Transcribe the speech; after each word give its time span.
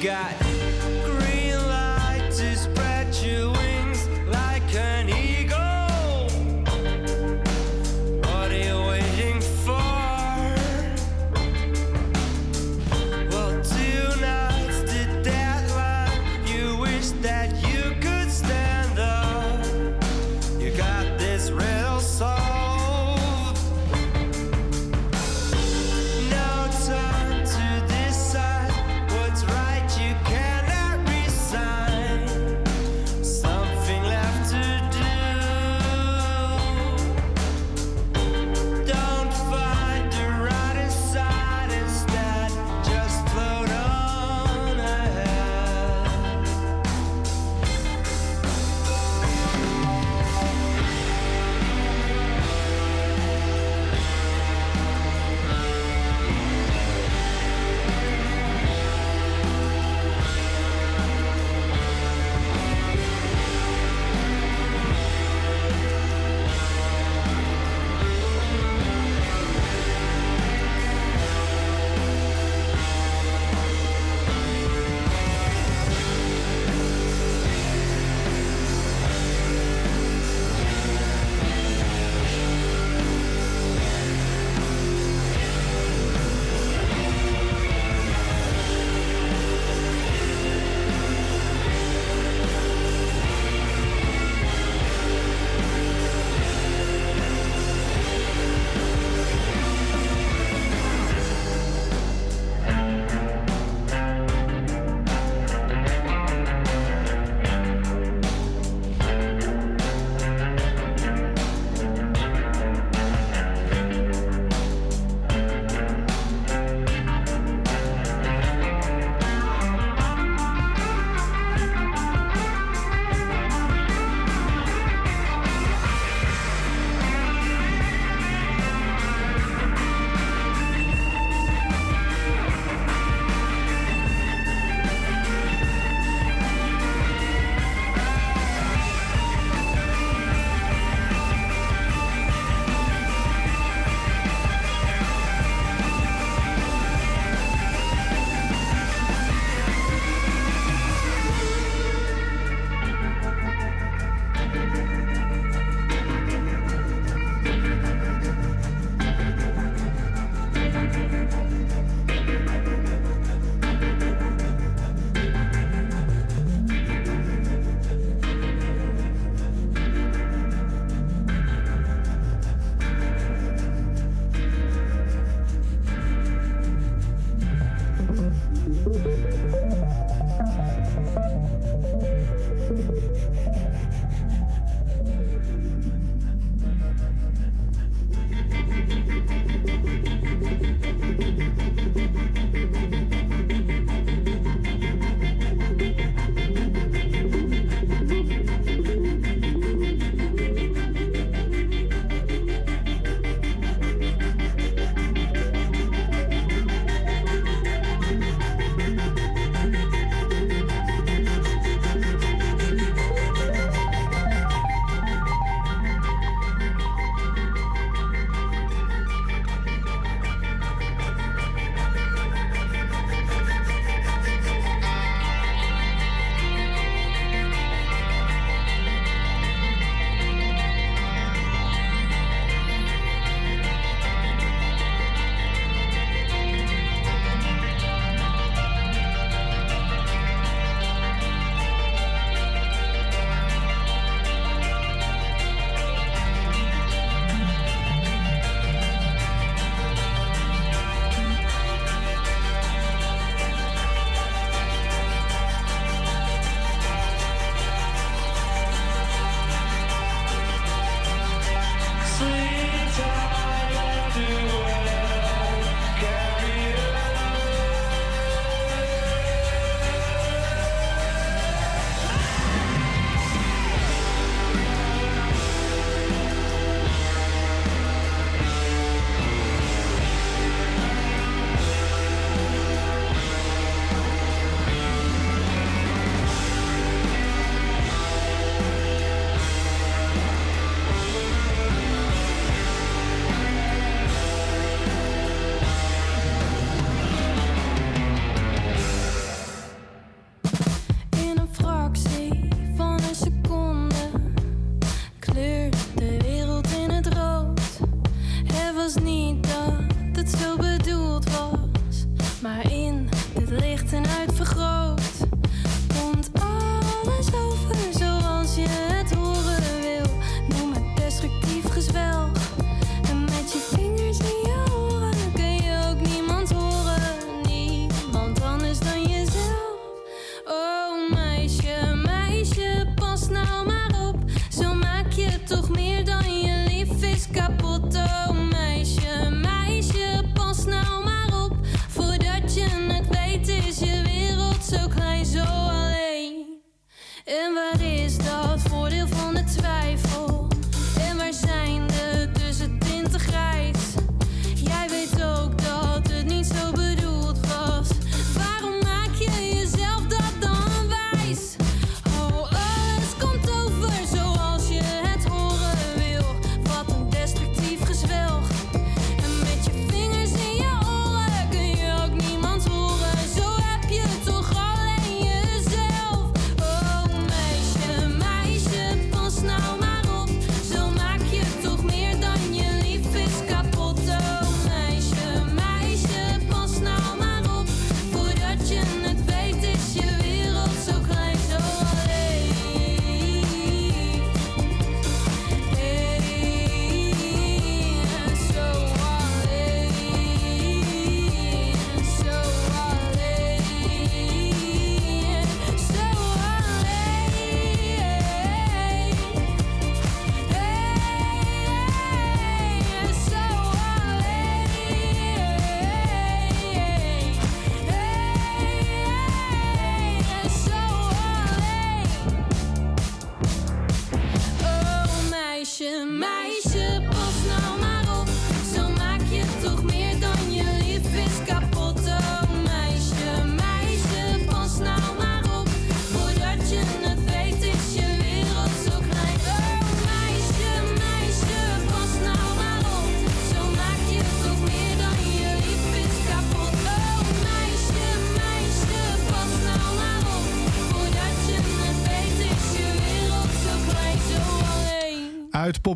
got 0.00 0.57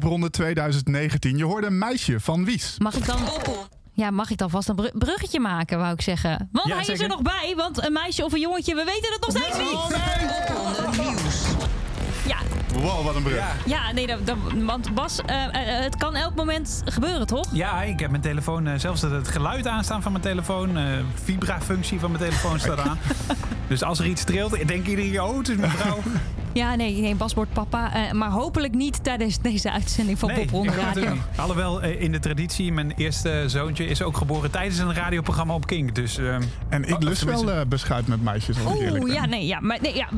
popronde 0.03 0.31
2019. 0.31 1.37
Je 1.37 1.45
hoorde 1.45 1.67
een 1.67 1.79
meisje 1.79 2.21
van 2.21 2.45
Wies. 2.45 2.75
Mag 2.79 2.95
ik 2.95 3.07
dan... 3.07 3.19
Ja, 3.93 4.11
mag 4.11 4.31
ik 4.31 4.37
dan 4.39 4.51
vast 4.51 4.69
een 4.69 4.75
bru- 4.75 4.91
bruggetje 4.99 5.41
maken, 5.41 5.79
wou 5.79 5.93
ik 5.93 6.01
zeggen. 6.01 6.49
Want 6.53 6.69
Ja, 6.69 6.75
hij 6.75 6.87
is 6.87 7.01
er 7.01 7.09
nog 7.09 7.23
bij, 7.23 7.53
want 7.57 7.85
een 7.87 7.93
meisje 7.93 8.25
of 8.25 8.33
een 8.33 8.41
jongetje, 8.41 8.75
we 8.75 8.85
weten 8.85 9.13
het 9.13 9.21
nog 9.21 9.31
steeds 9.31 9.59
niet. 9.59 10.01
Ja, 12.27 12.37
Wow, 12.81 13.05
wat 13.05 13.15
een 13.15 13.23
brug. 13.23 13.37
Ja. 13.37 13.53
ja 13.67 13.93
nee, 13.93 14.07
dat, 14.07 14.27
dat- 14.27 14.37
want 14.65 14.95
Bas, 14.95 15.19
eh, 15.27 15.45
eh, 15.45 15.83
het 15.85 15.97
kan 15.97 16.15
elk 16.17 16.35
moment 16.35 16.83
gebeuren, 16.85 17.27
toch? 17.27 17.47
Ja, 17.53 17.83
ik 17.83 18.01
heb 18.01 18.11
mijn 18.11 18.23
telefoon, 18.23 18.67
eh, 18.67 18.79
zelfs 18.79 19.03
het 19.03 19.29
geluid 19.29 19.67
aanstaan 19.67 20.03
van 20.03 20.13
mijn 20.13 20.25
telefoon. 20.25 20.77
eh 20.79 20.85
vibra-functie 21.25 22.01
van 22.01 22.11
mijn 22.11 22.23
telefoon 22.23 22.59
staat 22.61 22.79
aan. 22.79 22.99
Dus 23.69 23.83
als 23.83 23.99
er 23.99 24.07
iets 24.07 24.25
trilt, 24.25 24.69
denk 24.69 24.87
iedereen, 24.87 25.23
oh, 25.23 25.39
het 25.39 25.49
is 25.49 25.57
mijn 25.57 25.71
vrouw. 25.73 25.99
Ja, 26.55 26.75
nee, 26.75 27.01
nee 27.01 27.15
Bas 27.15 27.35
wordt 27.35 27.53
papa. 27.53 27.95
eh, 27.95 28.13
maar 28.13 28.31
hopelijk 28.31 28.75
niet 28.75 29.05
tijdens 29.05 29.41
deze 29.41 29.71
uitzending 29.71 30.19
van 30.19 30.29
Nee, 30.29 30.39
Popronde 30.41 30.73
Radio. 30.73 31.13
Alhoewel, 31.37 31.83
eh, 31.83 32.01
in 32.03 32.13
de 32.13 32.19
traditie, 32.19 32.73
mijn 32.73 32.93
eerste 32.97 33.45
zoontje 33.47 33.85
is 33.87 34.03
ook 34.03 34.17
geboren 34.17 34.51
tijdens 34.51 34.79
een 34.79 34.95
radioprogramma 34.95 35.55
op 35.55 35.67
Kink. 35.67 35.95
Dus, 35.95 36.19
eh, 36.19 36.35
En 36.69 36.85
ik 36.85 36.95
oh, 36.95 37.01
lust 37.01 37.19
tenminste- 37.19 37.47
wel 37.47 37.55
eh, 37.61 37.67
beschuit 37.67 38.07
met 38.07 38.23
meisjes, 38.23 38.57
Oeh, 38.67 39.13
ja, 39.13 39.27
nee, 39.27 39.47
ja, 39.47 39.61
maar 39.61 39.79
nee, 39.83 39.95
ja, 39.97 40.09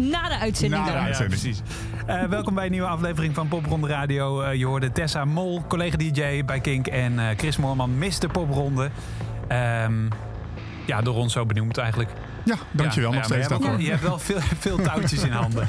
na 0.00 0.28
de 0.28 0.38
uitzending 0.38 0.82
Na 0.84 0.88
de. 0.90 0.96
Ja, 0.96 1.04
uitzending. 1.04 1.40
precies. 1.40 1.60
Eh, 2.06 2.22
welkom 2.24 2.54
bij 2.54 2.64
een 2.64 2.70
nieuwe 2.70 2.86
aflevering 2.88 3.34
van 3.34 3.48
Popronde 3.48 3.86
Radio. 3.88 4.46
Je 4.46 4.66
hoorde 4.66 4.92
Tessa 4.92 5.24
Mol, 5.24 5.62
collega-dj 5.68 6.44
bij 6.44 6.60
Kink. 6.60 6.86
En 6.86 7.18
eh, 7.18 7.26
Chris 7.36 7.56
Moorman, 7.56 7.98
Mr. 7.98 8.28
Popronde. 8.32 8.90
Ehm, 9.48 9.92
ja, 10.86 11.00
door 11.02 11.14
ons 11.14 11.32
zo 11.32 11.46
benoemd 11.46 11.78
eigenlijk. 11.78 12.10
Ja, 12.44 12.54
dankjewel 12.70 13.10
Ja, 13.12 13.16
nog 13.18 13.28
ja, 13.28 13.34
steeds 13.34 13.48
daarvoor. 13.48 13.70
ook- 13.72 13.80
Je 13.80 13.90
hebt 13.90 14.02
wel 14.02 14.18
veel, 14.18 14.40
veel 14.64 14.76
touwtjes 14.82 15.22
in 15.22 15.30
handen. 15.32 15.68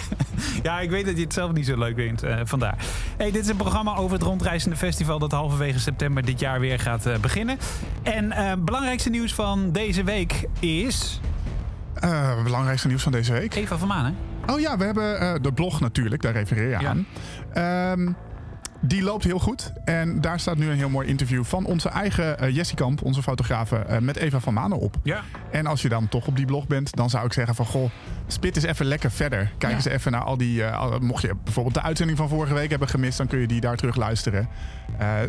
ja, 0.64 0.80
ik 0.80 0.90
weet 0.90 1.06
dat 1.06 1.18
je 1.18 1.24
het 1.24 1.34
zelf 1.34 1.52
niet 1.52 1.66
zo 1.66 1.78
leuk 1.78 1.96
vindt. 1.96 2.24
eh, 2.24 2.40
vandaar. 2.44 2.76
Hey, 3.18 3.32
dit 3.32 3.42
is 3.44 3.48
een 3.50 3.56
programma 3.56 3.96
over 3.96 4.14
het 4.14 4.22
rondreizende 4.24 4.76
festival... 4.78 5.20
dat 5.20 5.32
halverwege 5.32 5.80
september 5.80 6.26
dit 6.26 6.40
jaar 6.40 6.60
weer 6.60 6.80
gaat 6.80 7.06
eh, 7.06 7.18
beginnen. 7.18 7.58
En 8.04 8.32
eh 8.32 8.52
belangrijkste 8.60 9.10
nieuws 9.10 9.34
van 9.34 9.72
deze 9.72 10.04
week 10.04 10.46
is... 10.60 11.20
Belangrijkste 12.44 12.88
nieuws 12.88 13.04
van 13.04 13.12
deze 13.12 13.32
week. 13.34 13.56
Eva 13.56 13.78
van 13.78 13.88
Manen. 13.88 14.16
Oh 14.46 14.60
ja, 14.60 14.78
we 14.78 14.84
hebben 14.86 15.42
de 15.44 15.52
blog 15.54 15.80
natuurlijk, 15.80 16.22
daar 16.22 16.34
refereer 16.34 16.70
je 16.70 16.80
Ja. 16.80 16.96
aan. 17.54 18.16
Die 18.86 19.04
loopt 19.04 19.24
heel 19.24 19.40
goed. 19.40 19.72
En 19.86 20.22
daar 20.22 20.40
staat 20.40 20.58
nu 20.58 20.70
een 20.70 20.78
heel 20.78 20.90
mooi 20.90 21.08
interview 21.08 21.44
van 21.44 21.66
onze 21.66 21.90
eigen 21.90 22.54
Jessie 22.54 22.78
Kamp, 22.78 23.02
onze 23.02 23.22
fotografe, 23.22 23.76
eh, 23.76 24.00
met 24.00 24.16
Eva 24.16 24.40
van 24.40 24.54
Manen 24.54 24.80
op. 24.80 24.96
Ja. 25.04 25.22
En 25.52 25.66
als 25.66 25.82
je 25.82 25.90
dan 25.90 26.08
toch 26.10 26.28
op 26.28 26.36
die 26.36 26.46
blog 26.46 26.68
bent, 26.68 26.96
dan 26.96 27.10
zou 27.10 27.26
ik 27.26 27.34
zeggen 27.34 27.56
van 27.56 27.66
goh, 27.66 27.90
spit 28.28 28.56
eens 28.56 28.66
even 28.66 28.86
lekker 28.86 29.12
verder. 29.12 29.52
Kijk 29.58 29.72
Ja. 29.72 29.78
eens 29.78 29.86
even 29.88 30.12
naar 30.12 30.24
al 30.24 30.38
die. 30.38 30.64
eh, 30.64 31.00
mocht 31.00 31.22
je 31.22 31.36
bijvoorbeeld 31.44 31.76
de 31.76 31.82
uitzending 31.82 32.18
van 32.18 32.30
vorige 32.30 32.54
week 32.54 32.70
hebben 32.70 32.88
gemist, 32.88 33.18
dan 33.18 33.28
kun 33.28 33.40
je 33.40 33.48
die 33.48 33.62
daar 33.62 33.78
terug 33.78 33.96
luisteren. 33.96 34.48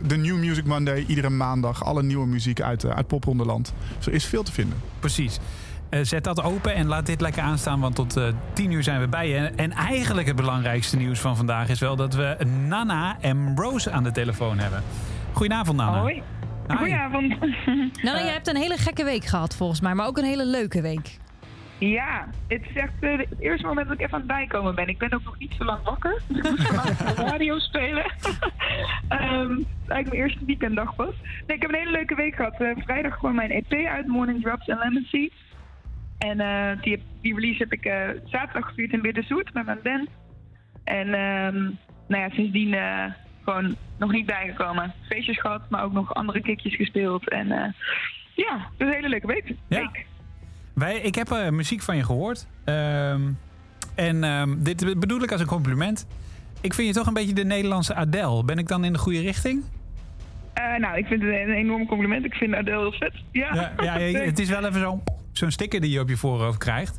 De 0.06 0.16
New 0.16 0.36
Music 0.38 0.64
Monday, 0.64 1.04
iedere 1.08 1.30
maandag, 1.30 1.84
alle 1.84 2.02
nieuwe 2.02 2.26
muziek 2.26 2.60
uit, 2.60 2.84
uh, 2.84 2.90
uit 2.90 3.06
Poprondeland. 3.06 3.72
Zo 3.98 4.10
is 4.10 4.24
veel 4.24 4.42
te 4.42 4.52
vinden. 4.52 4.78
Precies. 5.00 5.38
Eh, 5.94 6.00
zet 6.02 6.24
dat 6.24 6.42
open 6.42 6.74
en 6.74 6.86
laat 6.86 7.06
dit 7.06 7.20
lekker 7.20 7.42
aanstaan, 7.42 7.80
want 7.80 7.94
tot 7.94 8.16
eh 8.16 8.26
10 8.52 8.70
uur 8.70 8.82
zijn 8.82 9.00
we 9.00 9.08
bij 9.08 9.28
je. 9.28 9.36
En, 9.36 9.56
en 9.56 9.72
eigenlijk 9.72 10.26
het 10.26 10.36
belangrijkste 10.36 10.96
nieuws 10.96 11.20
van 11.20 11.36
vandaag 11.36 11.68
is 11.68 11.80
wel 11.80 11.96
dat 11.96 12.14
we 12.14 12.36
Nana 12.66 13.16
en 13.20 13.52
Rose 13.56 13.90
aan 13.90 14.02
de 14.02 14.12
telefoon 14.12 14.58
hebben. 14.58 14.82
Goedenavond, 15.32 15.76
Nana. 15.76 16.00
Hoi. 16.00 16.22
Hi. 16.68 16.76
Goedenavond. 16.76 17.36
Nou, 18.02 18.18
jij 18.18 18.32
hebt 18.32 18.48
een 18.48 18.56
hele 18.56 18.76
gekke 18.76 19.04
week 19.04 19.24
gehad 19.24 19.56
volgens 19.56 19.80
mij, 19.80 19.94
maar 19.94 20.06
ook 20.06 20.18
een 20.18 20.24
hele 20.24 20.46
leuke 20.46 20.80
week. 20.82 21.18
Ja, 21.78 22.28
het 22.48 22.62
is 22.68 22.76
echt 22.76 22.92
eh, 23.00 23.18
het 23.18 23.40
eerste 23.40 23.66
moment 23.66 23.88
dat 23.88 23.96
ik 23.98 24.02
even 24.02 24.14
aan 24.14 24.18
het 24.18 24.28
bijkomen 24.28 24.74
ben. 24.74 24.88
Ik 24.88 24.98
ben 24.98 25.14
ook 25.14 25.24
nog 25.24 25.38
niet 25.38 25.54
zo 25.58 25.64
lang 25.64 25.82
wakker. 25.84 26.22
Dus 26.28 26.36
ik 26.36 26.50
moet 26.50 26.66
vandaag 26.66 27.16
radio 27.16 27.58
spelen. 27.58 28.04
Ehm, 29.08 29.52
eigenlijk 29.88 30.08
mijn 30.08 30.12
eerste 30.12 30.44
weekenddag 30.46 30.94
pas. 30.94 31.14
Nee, 31.46 31.56
ik 31.56 31.62
heb 31.62 31.70
een 31.70 31.78
hele 31.78 31.90
leuke 31.90 32.14
week 32.14 32.34
gehad. 32.34 32.60
Eh, 32.60 32.68
vrijdag 32.76 33.18
kwam 33.18 33.34
mijn 33.34 33.50
EP 33.50 33.86
uit, 33.86 34.06
Morning 34.06 34.42
Drops 34.42 34.68
and 34.68 34.82
Lemon 34.82 35.06
Seeds. 35.10 35.34
En 36.30 36.40
eh, 36.40 36.82
die, 36.82 37.02
die 37.20 37.34
release 37.34 37.58
heb 37.58 37.72
ik 37.72 37.84
eh, 37.84 38.08
zaterdag 38.24 38.68
gevierd 38.68 38.92
in 38.92 39.02
Bitterzoet 39.02 39.54
met 39.54 39.66
mijn 39.66 39.78
band. 39.82 40.08
En 40.84 41.06
ehm, 41.14 41.62
nou 42.08 42.22
ja, 42.22 42.28
sindsdien 42.30 42.74
eh, 42.74 43.04
gewoon 43.44 43.76
nog 43.98 44.12
niet 44.12 44.26
bijgekomen. 44.26 44.94
Feestjes 45.08 45.40
gehad, 45.40 45.70
maar 45.70 45.84
ook 45.84 45.92
nog 45.92 46.14
andere 46.14 46.40
kickjes 46.40 46.76
gespeeld. 46.76 47.30
En 47.30 47.46
ja, 48.34 48.56
het 48.56 48.78
is 48.78 48.86
een 48.86 48.92
hele 48.92 49.08
leuke 49.08 49.26
week. 49.26 49.54
Ja. 49.68 49.90
Wij, 50.74 50.96
ik 51.00 51.14
heb 51.14 51.50
muziek 51.50 51.82
van 51.82 51.96
je 51.96 52.04
gehoord. 52.04 52.46
Ehm, 52.64 53.22
en 53.94 54.24
ehm, 54.24 54.62
dit 54.62 54.98
bedoel 55.00 55.22
ik 55.22 55.32
als 55.32 55.40
een 55.40 55.46
compliment. 55.46 56.06
Ik 56.60 56.74
vind 56.74 56.88
je 56.88 56.94
toch 56.94 57.06
een 57.06 57.14
beetje 57.14 57.34
de 57.34 57.44
Nederlandse 57.44 57.94
Adele. 57.94 58.44
Ben 58.44 58.58
ik 58.58 58.68
dan 58.68 58.84
in 58.84 58.92
de 58.92 58.98
goede 58.98 59.20
richting? 59.20 59.64
Nou, 60.78 60.96
ik 60.96 61.06
vind 61.06 61.22
het 61.22 61.30
een 61.30 61.54
enorm 61.54 61.86
compliment. 61.86 62.24
Ik 62.24 62.34
vind 62.34 62.54
Adele 62.54 62.78
heel 62.78 62.92
vet. 62.92 63.12
Ja, 63.32 63.72
Ja, 63.76 63.98
ja, 63.98 64.18
het 64.30 64.38
is 64.38 64.48
wel 64.48 64.64
even 64.66 64.80
zo'n 64.80 65.02
zo'n 65.38 65.50
sticker 65.50 65.80
die 65.80 65.90
je 65.90 66.00
op 66.00 66.08
je 66.08 66.16
voorhoofd 66.16 66.58
krijgt. 66.58 66.98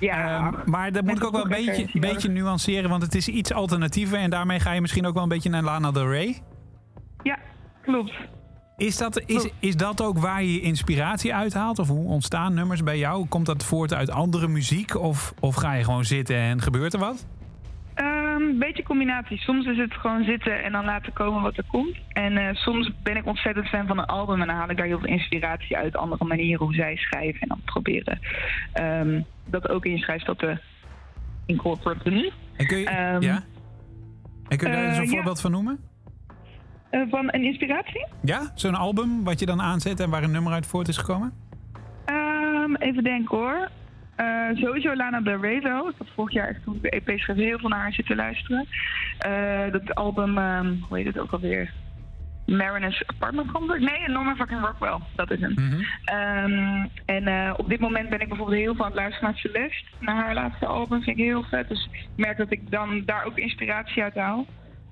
Ja, 0.00 0.36
Ehm, 0.52 0.70
maar 0.70 0.92
dat 0.92 1.04
moet 1.04 1.16
ik 1.16 1.24
ook 1.24 1.32
wel 1.32 1.42
een 1.42 1.64
beetje, 1.66 2.00
beetje 2.00 2.28
nuanceren, 2.28 2.90
want 2.90 3.02
het 3.02 3.14
is 3.14 3.28
iets 3.28 3.52
alternatiever. 3.52 4.18
En 4.18 4.30
daarmee 4.30 4.60
ga 4.60 4.72
je 4.72 4.80
misschien 4.80 5.06
ook 5.06 5.14
wel 5.14 5.22
een 5.22 5.28
beetje 5.28 5.50
naar 5.50 5.62
Lana 5.62 5.90
Del 5.90 6.08
Rey. 6.10 6.38
ja, 7.22 7.38
klopt. 7.82 8.12
Is 8.76 8.96
dat, 8.96 9.20
is, 9.26 9.48
is 9.58 9.76
dat 9.76 10.02
ook 10.02 10.18
waar 10.18 10.42
je 10.42 10.52
je 10.52 10.60
inspiratie 10.60 11.34
uithaalt? 11.34 11.78
Of 11.78 11.88
hoe 11.88 12.08
ontstaan 12.08 12.54
nummers 12.54 12.82
bij 12.82 12.98
jou? 12.98 13.26
Komt 13.26 13.46
dat 13.46 13.64
voort 13.64 13.94
uit 13.94 14.10
andere 14.10 14.48
muziek? 14.48 14.94
Of, 15.00 15.34
of 15.40 15.54
ga 15.54 15.72
je 15.72 15.84
gewoon 15.84 16.04
zitten 16.04 16.36
en 16.36 16.62
gebeurt 16.62 16.92
er 16.92 16.98
wat? 17.00 17.26
Een 18.38 18.58
beetje 18.58 18.82
combinatie. 18.82 19.38
Soms 19.38 19.66
is 19.66 19.78
het 19.78 19.94
gewoon 19.94 20.24
zitten 20.24 20.62
en 20.62 20.72
dan 20.72 20.84
laten 20.84 21.12
komen 21.12 21.42
wat 21.42 21.56
er 21.56 21.64
komt. 21.66 21.96
En 22.08 22.36
eh, 22.36 22.54
soms 22.54 22.92
ben 23.02 23.16
ik 23.16 23.26
ontzettend 23.26 23.68
fan 23.68 23.86
van 23.86 23.98
een 23.98 24.06
album 24.06 24.40
en 24.40 24.46
dan 24.46 24.56
haal 24.56 24.70
ik 24.70 24.76
daar 24.76 24.86
heel 24.86 24.98
veel 24.98 25.08
inspiratie 25.08 25.76
uit. 25.76 25.96
Andere 25.96 26.24
manieren 26.24 26.64
hoe 26.64 26.74
zij 26.74 26.96
schrijven 26.96 27.40
en 27.40 27.48
dan 27.48 27.60
proberen 27.64 28.18
ehm, 28.72 29.20
dat 29.46 29.68
ook 29.68 29.84
in 29.84 29.92
je 29.92 29.98
schrijfstijl 29.98 30.36
te 30.36 30.58
incorporaten. 31.46 32.32
En 32.56 32.66
kun 32.66 32.78
je, 32.78 32.86
Ehm, 32.86 33.22
ja? 33.22 33.42
En 34.48 34.58
kun 34.58 34.70
je 34.70 34.74
daar 34.76 34.84
eh, 34.84 34.88
eens 34.88 34.98
een 34.98 35.08
voorbeeld 35.08 35.40
van 35.40 35.50
noemen? 35.50 35.78
Eh, 36.90 37.00
van 37.10 37.28
een 37.30 37.44
inspiratie? 37.44 38.06
Ja? 38.22 38.52
Zo'n 38.54 38.74
album 38.74 39.24
wat 39.24 39.40
je 39.40 39.46
dan 39.46 39.62
aanzet 39.62 40.00
en 40.00 40.10
waar 40.10 40.22
een 40.22 40.30
nummer 40.30 40.52
uit 40.52 40.66
voort 40.66 40.88
is 40.88 40.96
gekomen? 40.96 41.32
Ehm, 42.04 42.74
even 42.74 43.02
denken 43.04 43.38
hoor. 43.38 43.68
Eh, 44.18 44.48
sowieso 44.54 44.94
Lana 44.96 45.20
Del 45.20 45.40
Rey 45.40 45.60
wel. 45.60 45.88
Ik 45.88 45.94
had 45.98 46.06
vorig 46.14 46.32
jaar 46.32 46.48
echt 46.48 46.62
toen 46.64 46.74
ik 46.74 46.82
de 46.82 46.90
EP 46.90 47.18
schreef 47.18 47.36
heel 47.36 47.58
veel 47.58 47.68
naar 47.68 47.80
haar 47.80 47.92
zitten 47.92 48.16
luisteren. 48.16 48.66
Eh, 49.18 49.72
dat 49.72 49.94
album, 49.94 50.38
ehm, 50.38 50.74
hoe 50.88 50.96
heet 50.96 51.06
het 51.06 51.18
ook 51.18 51.32
alweer? 51.32 51.72
Mariners 52.46 53.02
Apartment 53.06 53.50
Complex? 53.52 53.80
Nee, 53.80 54.08
Norman 54.08 54.36
fucking 54.36 54.60
Rockwell. 54.60 54.98
Dat 55.16 55.30
is 55.30 55.40
hem. 55.40 55.52
Mhm. 55.52 55.82
Ehm, 56.04 56.86
en 57.06 57.26
eh, 57.26 57.54
op 57.56 57.68
dit 57.68 57.80
moment 57.80 58.08
ben 58.08 58.20
ik 58.20 58.28
bijvoorbeeld 58.28 58.58
heel 58.58 58.74
veel 58.74 58.84
aan 58.84 58.90
het 58.90 59.00
luisteren 59.00 59.30
naar 59.30 59.38
Celeste. 59.38 59.84
Naar 60.00 60.14
haar 60.14 60.34
laatste 60.34 60.66
album 60.66 61.02
vind 61.02 61.18
ik 61.18 61.24
heel 61.24 61.42
vet. 61.42 61.68
Dus 61.68 61.88
ik 61.92 62.06
merk 62.16 62.36
dat 62.36 62.52
ik 62.52 62.70
dan 62.70 63.02
daar 63.04 63.24
ook 63.24 63.38
inspiratie 63.38 64.02
uit 64.02 64.14
haal. 64.14 64.46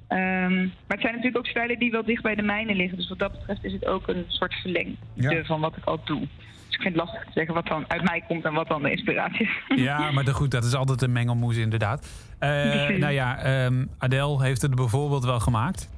Ehm, 0.08 0.56
maar 0.56 0.96
het 0.96 1.00
zijn 1.00 1.12
natuurlijk 1.14 1.36
ook 1.38 1.46
stijlen 1.46 1.78
die 1.78 1.90
wel 1.90 2.04
dicht 2.04 2.22
bij 2.22 2.34
de 2.34 2.42
mijne 2.42 2.74
liggen. 2.74 2.96
Dus 2.98 3.08
wat 3.08 3.18
dat 3.18 3.32
betreft 3.32 3.64
is 3.64 3.72
het 3.72 3.86
ook 3.86 4.08
een 4.08 4.24
soort 4.28 4.54
verlengde 4.54 4.96
Ja. 5.14 5.44
van 5.44 5.60
wat 5.60 5.76
ik 5.76 5.84
al 5.84 6.00
doe. 6.04 6.22
Dus 6.66 6.74
ik 6.74 6.82
vind 6.82 6.94
het 6.94 7.04
lastig 7.04 7.24
te 7.24 7.32
zeggen 7.32 7.54
wat 7.54 7.66
dan 7.66 7.84
uit 7.88 8.02
mij 8.02 8.24
komt 8.28 8.44
en 8.44 8.52
wat 8.52 8.68
dan 8.68 8.82
de 8.82 8.90
inspiratie 8.90 9.48
is. 9.68 9.80
Ja, 9.82 10.10
maar 10.10 10.26
goed, 10.26 10.50
dat 10.50 10.64
is 10.64 10.74
altijd 10.74 11.02
een 11.02 11.12
mengelmoes 11.12 11.56
inderdaad. 11.56 12.08
Eh, 12.38 12.48
nou 12.88 13.12
ja, 13.12 13.38
ehm, 13.38 13.86
Adele 13.98 14.42
heeft 14.42 14.62
het 14.62 14.74
bijvoorbeeld 14.74 15.24
wel 15.24 15.40
gemaakt. 15.40 15.90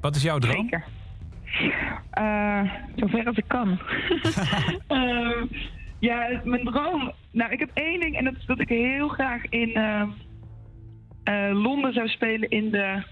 Wat 0.00 0.16
is 0.16 0.22
jouw 0.22 0.38
droom? 0.38 0.54
Zeker. 0.54 0.84
Eh, 2.10 2.62
zover 2.96 3.26
als 3.26 3.36
ik 3.36 3.48
kan. 3.48 3.78
Ehm, 4.88 5.46
ja, 5.98 6.40
mijn 6.44 6.64
droom. 6.64 7.12
Nou, 7.30 7.52
ik 7.52 7.58
heb 7.58 7.70
één 7.74 8.00
ding 8.00 8.16
en 8.16 8.24
dat 8.24 8.34
is 8.36 8.46
dat 8.46 8.60
ik 8.60 8.68
heel 8.68 9.08
graag 9.08 9.42
in 9.48 9.74
ehm, 9.74 10.08
eh, 11.24 11.62
Londen 11.62 11.92
zou 11.92 12.08
spelen 12.08 12.50
in 12.50 12.70
de. 12.70 13.02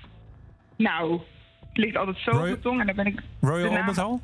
Nou, 0.76 1.21
het 1.69 1.76
ligt 1.76 1.97
altijd 1.97 2.19
zo 2.19 2.31
op 2.31 2.45
de 2.45 2.59
tong 2.59 2.81
en 2.81 2.87
daar 2.87 2.95
ben 2.95 3.07
ik. 3.07 3.21
Royal 3.40 3.76
Albert 3.76 3.97
Hall? 3.97 4.19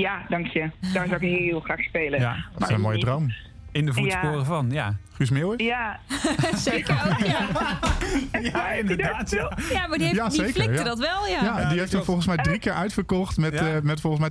Ja, 0.00 0.22
dank 0.28 0.46
je. 0.46 0.70
Daar 0.92 1.08
zou 1.08 1.14
ik 1.14 1.20
heel 1.38 1.60
graag 1.60 1.82
spelen. 1.82 2.20
Ja, 2.20 2.32
Dat 2.52 2.52
is 2.54 2.58
Maar 2.58 2.70
een 2.70 2.80
mooie 2.80 2.98
droom. 2.98 3.32
In 3.72 3.84
de 3.86 3.92
voetsporen 3.92 4.38
Ja. 4.38 4.44
van, 4.44 4.70
ja. 4.70 4.96
Guus 5.16 5.30
Meeuwen? 5.30 5.64
Ja, 5.64 5.98
Zeker 6.56 6.94
ook, 7.10 7.26
ja. 7.26 7.46
Ja, 8.52 8.68
inderdaad. 8.70 9.30
Ja. 9.30 9.52
Ja, 9.72 9.86
maar 9.86 9.98
die, 9.98 10.06
heeft, 10.06 10.18
Ja, 10.18 10.28
die 10.28 10.36
zeker, 10.38 10.52
flikte 10.52 10.72
ja. 10.72 10.84
dat 10.84 10.98
wel, 10.98 11.26
ja. 11.26 11.42
Ja, 11.42 11.68
die 11.68 11.78
heeft 11.78 11.92
hem 11.92 12.02
volgens 12.04 12.26
mij 12.26 12.36
drie 12.36 12.58
keer 12.58 12.72
uitverkocht 12.72 13.36
met, 13.36 13.52
Ja. 13.52 13.66
eh, 13.74 13.80
met 13.82 14.00
volgens 14.00 14.20
mij 14.22 14.30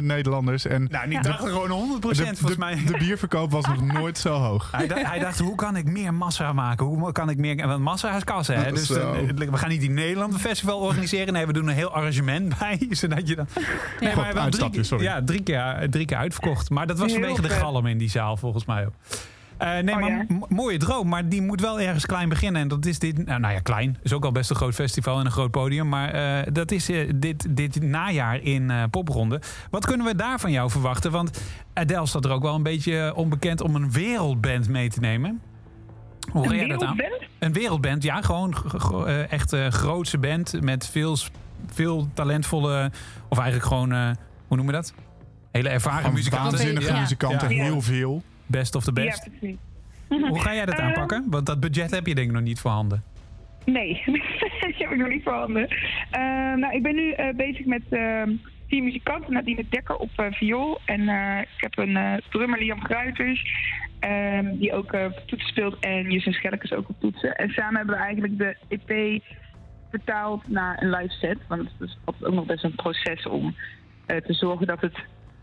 80% 0.00 0.04
Nederlanders. 0.04 0.66
En 0.66 0.88
Nou, 0.90 1.08
niet 1.08 1.22
dacht 1.24 1.38
gewoon 1.38 1.70
100 1.70 2.02
de, 2.02 2.08
volgens 2.16 2.40
de- 2.40 2.58
mij. 2.58 2.82
de 2.86 2.96
bierverkoop 2.98 3.50
was 3.50 3.66
nog 3.66 3.80
nooit 3.92 4.18
zo 4.18 4.32
hoog. 4.32 4.68
Hij, 4.72 4.86
dacht- 4.86 5.06
hij 5.06 5.18
dacht, 5.18 5.38
hoe 5.38 5.54
kan 5.54 5.76
ik 5.76 5.84
meer 5.84 6.14
massa 6.14 6.52
maken? 6.52 6.86
Hoe 6.86 7.12
kan 7.12 7.30
ik 7.30 7.36
meer... 7.36 7.66
Want 7.66 7.80
massa 7.82 8.16
is 8.16 8.24
kassen, 8.24 8.56
hè? 8.64 8.72
Dus 8.72 8.90
eh, 8.90 9.10
we 9.36 9.56
gaan 9.56 9.68
niet 9.68 9.82
in 9.82 9.94
Nederland 9.94 10.32
een 10.34 10.40
festival 10.40 10.78
organiseren. 10.78 11.32
Nee, 11.32 11.46
we 11.46 11.52
doen 11.52 11.68
een 11.68 11.74
heel 11.74 11.90
arrangement 11.92 12.54
bij. 12.58 12.86
Zodat 12.90 13.28
je 13.28 13.34
dan... 13.36 13.46
Nee, 14.00 14.12
God, 14.12 14.24
maar 14.24 14.38
uitstapje, 14.38 14.72
drie, 14.72 14.84
sorry. 14.84 15.04
Ja, 15.04 15.22
drie 15.24 15.42
keer, 15.42 15.86
drie 15.90 16.04
keer 16.06 16.16
uitverkocht. 16.16 16.70
Maar 16.70 16.86
dat 16.86 16.98
was 16.98 17.10
Heel 17.12 17.20
vanwege 17.20 17.42
de 17.42 17.50
galm 17.50 17.86
in 17.86 17.98
die 17.98 18.10
zaal, 18.10 18.36
volgens 18.36 18.64
mij 18.64 18.86
ook. 18.86 18.92
Eh, 19.58 19.68
nee, 19.78 19.94
Oh, 19.94 20.00
maar 20.00 20.10
ja. 20.10 20.24
mooie 20.48 20.78
droom. 20.78 21.08
Maar 21.08 21.28
die 21.28 21.42
moet 21.42 21.60
wel 21.60 21.80
ergens 21.80 22.06
klein 22.06 22.28
beginnen. 22.28 22.62
En 22.62 22.68
dat 22.68 22.86
is 22.86 22.98
dit... 22.98 23.24
Nou, 23.26 23.40
nou 23.40 23.54
ja, 23.54 23.60
klein. 23.60 23.96
Is 24.02 24.12
ook 24.12 24.24
al 24.24 24.32
best 24.32 24.50
een 24.50 24.56
groot 24.56 24.74
festival 24.74 25.18
en 25.18 25.24
een 25.26 25.32
groot 25.32 25.50
podium. 25.50 25.88
Maar 25.88 26.10
eh, 26.10 26.52
dat 26.52 26.70
is 26.70 26.88
eh, 26.88 27.10
dit, 27.14 27.46
dit 27.56 27.82
najaar 27.82 28.40
in 28.42 28.70
eh 28.70 28.82
Popronde. 28.90 29.40
Wat 29.70 29.86
kunnen 29.86 30.06
we 30.06 30.14
daar 30.14 30.40
van 30.40 30.50
jou 30.50 30.70
verwachten? 30.70 31.10
Want 31.10 31.42
Adele 31.74 32.06
staat 32.06 32.24
er 32.24 32.30
ook 32.30 32.42
wel 32.42 32.54
een 32.54 32.62
beetje 32.62 33.12
onbekend 33.14 33.60
om 33.60 33.74
een 33.74 33.92
wereldband 33.92 34.68
mee 34.68 34.88
te 34.88 35.00
nemen. 35.00 35.40
Hoe 36.32 36.44
ga 36.44 36.50
een 36.50 36.56
jij 36.56 36.66
dat 36.68 36.82
aan? 36.84 36.96
wereldband? 36.96 37.30
Een 37.38 37.52
wereldband, 37.52 38.02
ja. 38.02 38.20
Gewoon 38.22 38.54
eh, 39.06 39.32
echt 39.32 39.52
eh 39.52 39.68
grootse 39.68 40.18
band 40.18 40.60
met 40.60 40.88
veel, 40.88 41.16
veel 41.72 42.08
talentvolle... 42.14 42.90
Of 43.28 43.38
eigenlijk 43.38 43.68
gewoon, 43.68 43.92
eh, 43.92 44.04
hoe 44.46 44.56
noemen 44.56 44.66
we 44.66 44.72
dat? 44.72 44.92
Hele 45.52 45.68
ervaren 45.68 46.12
muzikanten. 46.12 46.50
waanzinnige 46.50 46.92
Ja. 46.92 47.00
muzikanten, 47.00 47.54
Ja. 47.54 47.62
heel 47.62 47.82
veel. 47.82 48.22
Best 48.46 48.74
of 48.74 48.84
the 48.84 48.90
Ja, 48.94 49.04
best. 49.06 49.28
precies. 49.38 49.56
Hoe 50.08 50.40
ga 50.40 50.54
jij 50.54 50.66
dat 50.66 50.78
Eh, 50.78 50.84
aanpakken? 50.84 51.24
Want 51.30 51.46
dat 51.46 51.60
budget 51.60 51.90
heb 51.90 52.06
je 52.06 52.14
denk 52.14 52.26
ik 52.26 52.32
nog 52.34 52.42
niet 52.42 52.60
voorhanden. 52.60 53.02
Nee, 53.64 54.02
dat 54.60 54.74
heb 54.78 54.90
ik 54.90 54.96
nog 54.96 55.08
niet 55.08 55.22
voorhanden. 55.22 55.68
Eh 56.10 56.20
nou, 56.54 56.74
ik 56.74 56.82
ben 56.82 56.94
nu 56.94 57.10
eh, 57.10 57.34
bezig 57.34 57.66
met 57.66 57.82
eh, 57.90 58.22
vier 58.68 58.82
muzikanten. 58.82 59.32
Nadine 59.32 59.64
Dekker 59.68 59.96
op 59.96 60.10
eh, 60.16 60.26
viool. 60.32 60.80
En 60.84 61.00
ik 61.40 61.60
heb 61.60 61.78
een 61.78 62.22
drummer, 62.30 62.58
Liam 62.58 62.84
Gruiters, 62.84 63.46
ehm, 63.98 64.56
die 64.56 64.72
ook 64.72 64.92
op 64.92 65.22
toetsen 65.26 65.48
speelt. 65.48 65.78
En 65.80 66.10
Justin 66.10 66.32
Schellekes 66.32 66.72
ook 66.72 66.88
op 66.88 67.00
toetsen. 67.00 67.36
En 67.36 67.50
samen 67.50 67.76
hebben 67.76 67.94
we 67.96 68.00
eigenlijk 68.02 68.38
de 68.38 68.56
EP 68.68 69.22
vertaald 69.90 70.48
naar 70.48 70.82
een 70.82 70.90
live 70.90 71.14
set. 71.14 71.38
Want 71.48 71.62
het 71.78 71.88
is 71.88 71.98
altijd 72.04 72.24
ook 72.24 72.34
nog 72.34 72.46
best 72.46 72.64
een 72.64 72.74
proces 72.74 73.26
om 73.26 73.54
te 74.06 74.32
zorgen 74.32 74.66
dat 74.66 74.80
het 74.80 74.96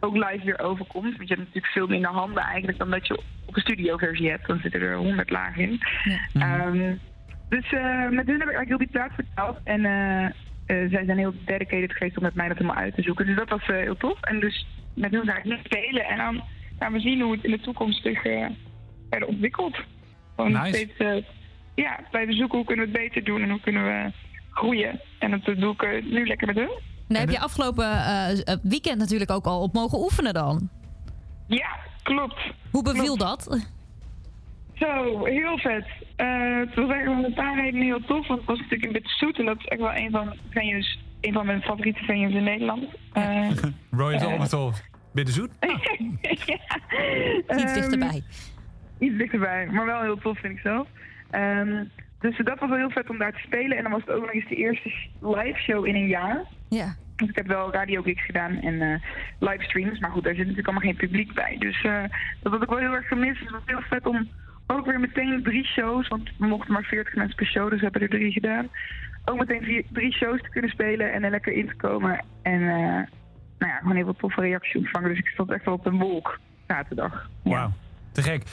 ook 0.04 0.16
live 0.16 0.46
weer 0.46 0.60
overkomt. 0.60 1.18
Want 1.18 1.30
je 1.30 1.36
hebt 1.36 1.48
natuurlijk 1.48 1.74
veel 1.74 1.88
minder 1.88 2.12
handen 2.12 2.44
eigenlijk 2.44 2.78
dan 2.78 2.90
dat 2.90 3.08
je 3.08 3.18
op 3.46 3.56
een 3.56 3.62
studioversie 3.62 4.30
hebt. 4.30 4.48
Dan 4.48 4.60
zitten 4.60 4.82
er 4.82 4.96
honderd 4.96 5.30
lagen 5.30 5.62
in. 5.62 5.82
Ehm, 6.34 6.94
dus 7.50 7.72
eh, 7.72 8.10
met 8.10 8.28
hun 8.28 8.40
heb 8.40 8.50
ik 8.50 8.56
eigenlijk 8.56 8.68
heel 8.68 8.78
die 8.78 8.88
plaat 8.88 9.12
vertaald. 9.14 9.58
En 9.64 9.86
eh, 9.86 10.30
eh, 10.66 10.90
zij 10.90 11.06
zijn 11.06 11.18
heel 11.18 11.34
dedicated 11.46 11.94
geweest 11.94 12.18
om 12.18 12.24
met 12.24 12.36
mij 12.36 12.48
dat 12.48 12.58
helemaal 12.58 12.82
uit 12.82 12.96
te 12.96 13.02
zoeken. 13.02 13.26
Dus 13.26 13.36
dat 13.36 13.50
was 13.50 13.62
eh, 13.62 13.76
heel 13.76 13.98
tof. 13.98 14.22
En 14.22 14.40
dus 14.40 14.66
met 14.96 15.12
hun 15.12 15.26
ga 15.26 15.38
ik 15.38 15.44
nu 15.44 15.58
spelen. 15.64 16.06
En 16.06 16.18
dan 16.18 16.44
gaan 16.80 16.94
we 16.94 17.00
zien 17.00 17.22
hoe 17.22 17.32
het 17.32 17.44
in 17.44 17.52
de 17.52 17.60
toekomst 17.60 18.02
zich 18.04 18.24
eh, 18.26 18.46
verder 19.10 19.28
ontwikkelt. 19.28 19.78
Gewoon 20.36 20.52
Nice. 20.52 20.68
steeds 20.68 21.26
ja, 21.76 22.00
blijven 22.12 22.34
zoeken 22.34 22.58
hoe 22.58 22.66
kunnen 22.68 22.86
we 22.86 22.92
het 22.92 23.02
beter 23.02 23.24
doen 23.24 23.42
en 23.42 23.50
hoe 23.50 23.60
kunnen 23.60 23.84
we 23.84 24.12
groeien. 24.50 25.00
En 25.20 25.32
dat 25.32 25.56
doe 25.58 25.74
ik 25.74 26.04
nu 26.04 26.26
lekker 26.28 26.48
met 26.48 26.56
hun. 26.56 26.72
Daar 27.14 27.22
heb 27.22 27.32
je 27.32 27.40
afgelopen 27.40 27.86
eh, 27.86 28.56
weekend 28.62 28.98
natuurlijk 28.98 29.32
ook 29.32 29.46
al 29.46 29.62
op 29.62 29.74
mogen 29.74 30.00
oefenen 30.00 30.34
dan. 30.34 30.70
Ja, 31.48 31.70
klopt. 32.04 32.40
Hoe 32.72 32.84
beviel 32.84 33.16
Klopt. 33.16 33.20
dat? 33.50 33.60
Zo, 34.74 35.26
heel 35.26 35.58
vet. 35.58 35.86
Eh 36.16 36.58
het 36.60 36.76
was 36.76 36.90
eigenlijk 36.90 37.10
om 37.10 37.24
een 37.26 37.34
paar 37.34 37.56
redenen 37.56 37.86
heel 37.86 38.00
tof. 38.06 38.28
Want 38.28 38.40
het 38.40 38.48
was 38.50 38.58
natuurlijk 38.58 38.86
een 38.86 38.92
beetje 38.92 39.16
zoet. 39.18 39.40
En 39.40 39.46
dat 39.46 39.58
is 39.58 39.66
echt 39.66 39.82
wel 39.82 39.94
een 39.96 40.12
van, 40.12 40.34
venues, 40.50 41.00
een 41.22 41.34
van 41.34 41.46
mijn 41.46 41.62
favoriete 41.62 42.04
venues 42.04 42.34
in 42.34 42.44
Nederland. 42.44 42.86
Eh, 43.14 43.50
Roy 44.00 44.14
is 44.14 44.22
Eh. 44.22 44.28
allemaal 44.28 44.48
tof. 44.48 44.82
Ben 45.14 45.26
je 45.26 45.32
zoet? 45.32 45.50
ja. 45.60 45.74
Iets 47.38 47.48
Ehm, 47.48 47.74
dichterbij. 47.74 48.24
Iets 49.00 49.18
dichterbij, 49.18 49.68
maar 49.72 49.86
wel 49.86 50.02
heel 50.02 50.18
tof 50.18 50.40
vind 50.40 50.54
ik 50.54 50.60
zelf. 50.60 50.88
Ehm, 51.30 51.84
dus 52.20 52.38
dat 52.44 52.60
was 52.60 52.70
wel 52.70 52.78
heel 52.78 52.90
vet 52.90 53.10
om 53.10 53.18
daar 53.18 53.32
te 53.32 53.40
spelen. 53.46 53.78
En 53.78 53.84
dan 53.84 53.92
was 53.92 54.02
het 54.06 54.10
ook 54.16 54.22
nog 54.22 54.34
eens 54.34 54.50
de 54.50 54.56
eerste 54.56 54.90
live 55.22 55.60
show 55.60 55.86
in 55.86 55.96
een 55.96 56.08
jaar. 56.08 56.46
Ja. 56.70 56.96
Ik 57.18 57.36
heb 57.36 57.48
wel 57.48 57.72
radio 57.72 58.02
gigs 58.02 58.26
gedaan 58.26 58.62
en 58.62 58.82
eh 58.82 59.00
livestreams. 59.40 60.00
Maar 60.00 60.12
goed, 60.12 60.24
daar 60.24 60.36
zit 60.36 60.48
natuurlijk 60.48 60.68
allemaal 60.68 60.90
geen 60.90 61.08
publiek 61.08 61.34
bij. 61.34 61.56
Dus 61.60 61.84
eh, 61.84 62.04
dat 62.42 62.52
had 62.52 62.62
ik 62.62 62.70
wel 62.70 62.78
heel 62.78 62.94
erg 62.94 63.08
gemist. 63.08 63.40
Het 63.40 63.52
was 63.52 63.62
heel 63.66 63.82
vet 63.82 64.06
om 64.06 64.30
ook 64.68 64.86
weer 64.86 65.00
meteen 65.00 65.44
drie 65.44 65.66
shows. 65.66 66.08
Want 66.08 66.30
we 66.38 66.46
mochten 66.46 66.74
maar 66.74 66.84
40 66.84 67.16
mensen 67.16 67.36
per 67.36 67.46
show, 67.46 67.70
dus 67.70 67.78
we 67.78 67.84
hebben 67.84 68.02
er 68.02 68.10
drie 68.10 68.32
gedaan. 68.32 68.68
Ook 69.26 69.38
meteen 69.38 69.64
vier, 69.64 69.84
drie 69.90 70.14
shows 70.14 70.42
te 70.42 70.50
kunnen 70.50 70.70
spelen 70.70 71.14
en 71.14 71.24
er 71.24 71.32
lekker 71.32 71.54
in 71.54 71.68
te 71.68 71.76
komen. 71.76 72.26
En 72.42 72.62
eh, 72.62 73.08
nou 73.58 73.72
ja, 73.72 73.78
gewoon 73.78 73.96
heel 73.96 74.04
veel 74.04 74.16
toffe 74.16 74.42
reacties 74.42 74.76
ontvangen. 74.76 75.10
Dus 75.10 75.20
ik 75.20 75.28
stond 75.28 75.52
echt 75.52 75.66
wel 75.66 75.74
op 75.74 75.86
een 75.86 76.00
wolk 76.00 76.40
zaterdag. 76.68 77.30
Wauw, 77.44 77.72
te 78.12 78.22
gek. 78.22 78.44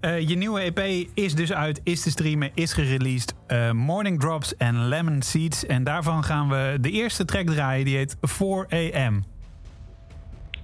Eh, 0.00 0.28
je 0.28 0.36
nieuwe 0.36 0.60
EP 0.60 1.08
is 1.14 1.34
dus 1.34 1.52
uit, 1.52 1.80
is 1.84 2.02
te 2.02 2.10
streamen, 2.10 2.50
is 2.54 2.72
gereleased. 2.72 3.34
Eh, 3.46 3.70
Morning 3.70 4.20
Drops 4.20 4.56
en 4.56 4.88
Lemon 4.88 5.22
Seeds. 5.22 5.66
En 5.66 5.84
daarvan 5.84 6.24
gaan 6.24 6.48
we 6.48 6.78
de 6.80 6.90
eerste 6.90 7.24
track 7.24 7.46
draaien, 7.46 7.84
die 7.84 7.96
heet 7.96 8.16
4 8.20 8.66
AM. 8.68 9.24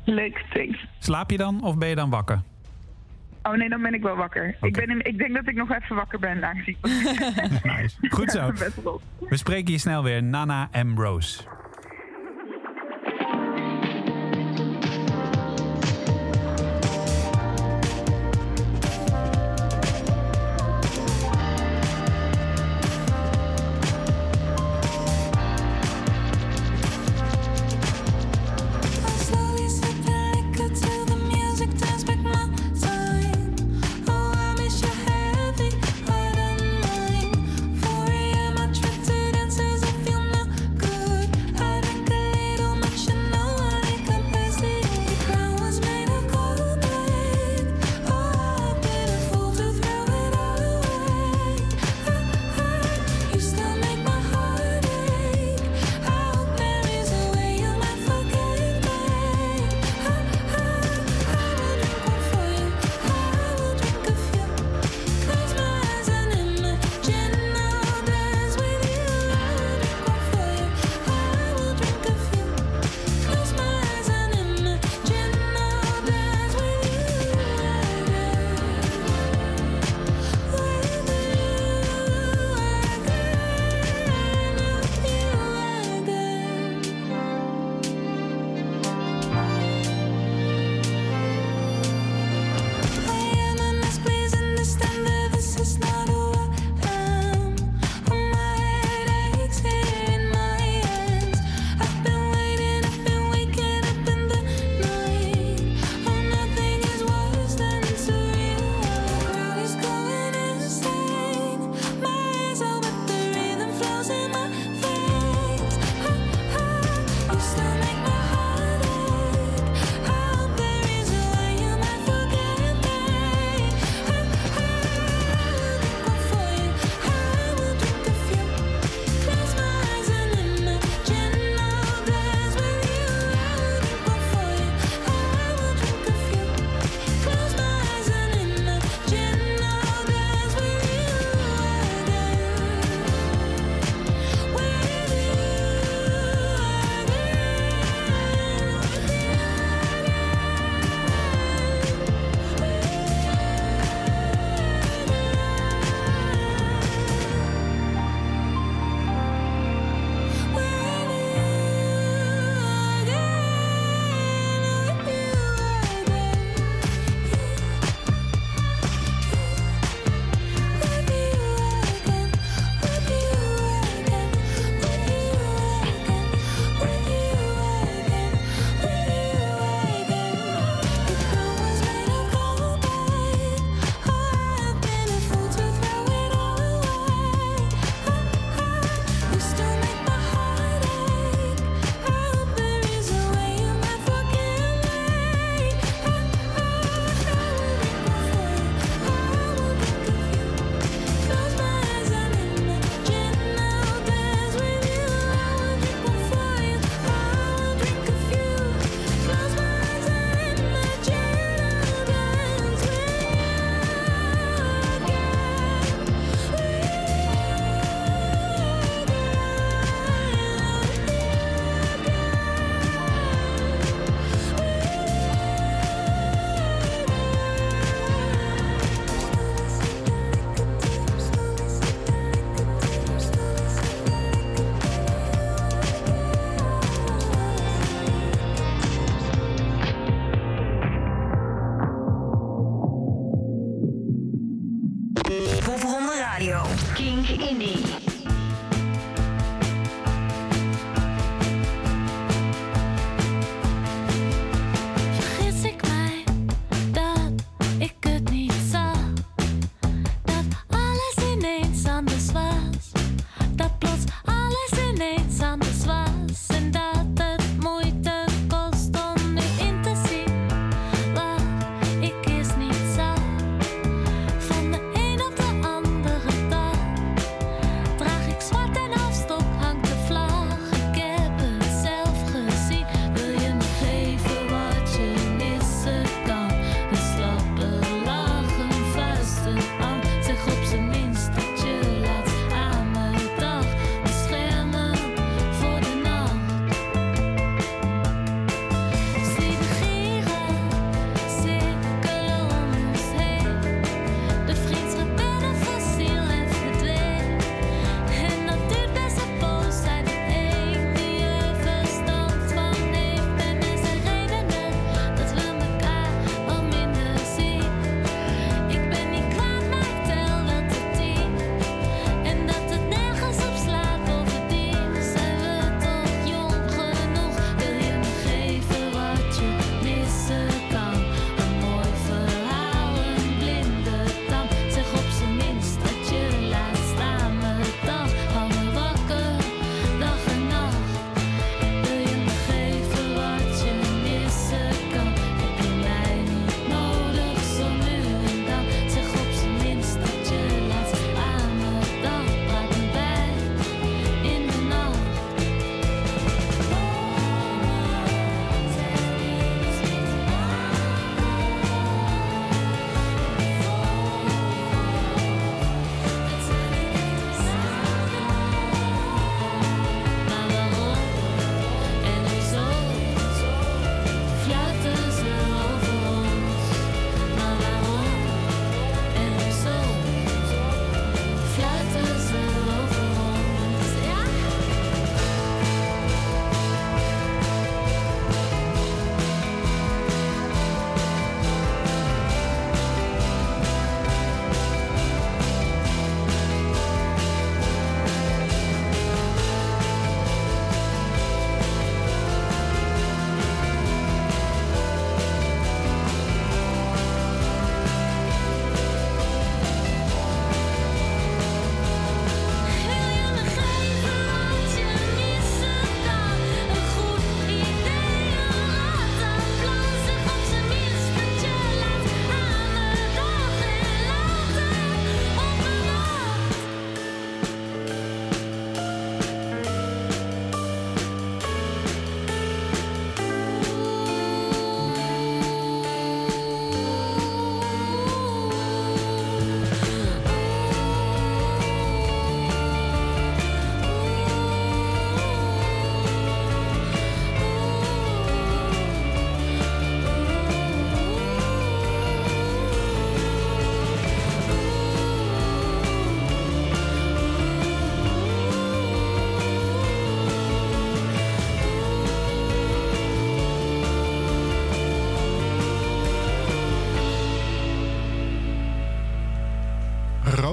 Leuk, 0.04 0.44
thanks. 0.52 0.86
Slaap 0.98 1.30
je 1.30 1.36
dan 1.36 1.62
of 1.62 1.78
ben 1.78 1.88
je 1.88 1.94
dan 1.94 2.10
wakker? 2.10 2.40
Oh 3.42 3.52
nee, 3.54 3.68
dan 3.68 3.82
ben 3.82 3.94
ik 3.94 4.02
wel 4.02 4.16
wakker. 4.16 4.56
Ik, 4.60 4.72
ben 4.72 4.88
in- 4.90 5.04
ik 5.04 5.18
denk 5.18 5.34
dat 5.34 5.48
ik 5.48 5.54
nog 5.54 5.70
even 5.72 5.96
wakker 5.96 6.18
ben, 6.18 6.44
aangezien 6.44 6.76
Nice. 7.76 7.96
Goed 8.10 8.30
zo. 8.30 8.52
We 9.28 9.36
spreken 9.36 9.72
je 9.72 9.78
snel 9.78 10.02
weer. 10.02 10.22
Nana 10.22 10.68
Ambrose. 10.72 11.40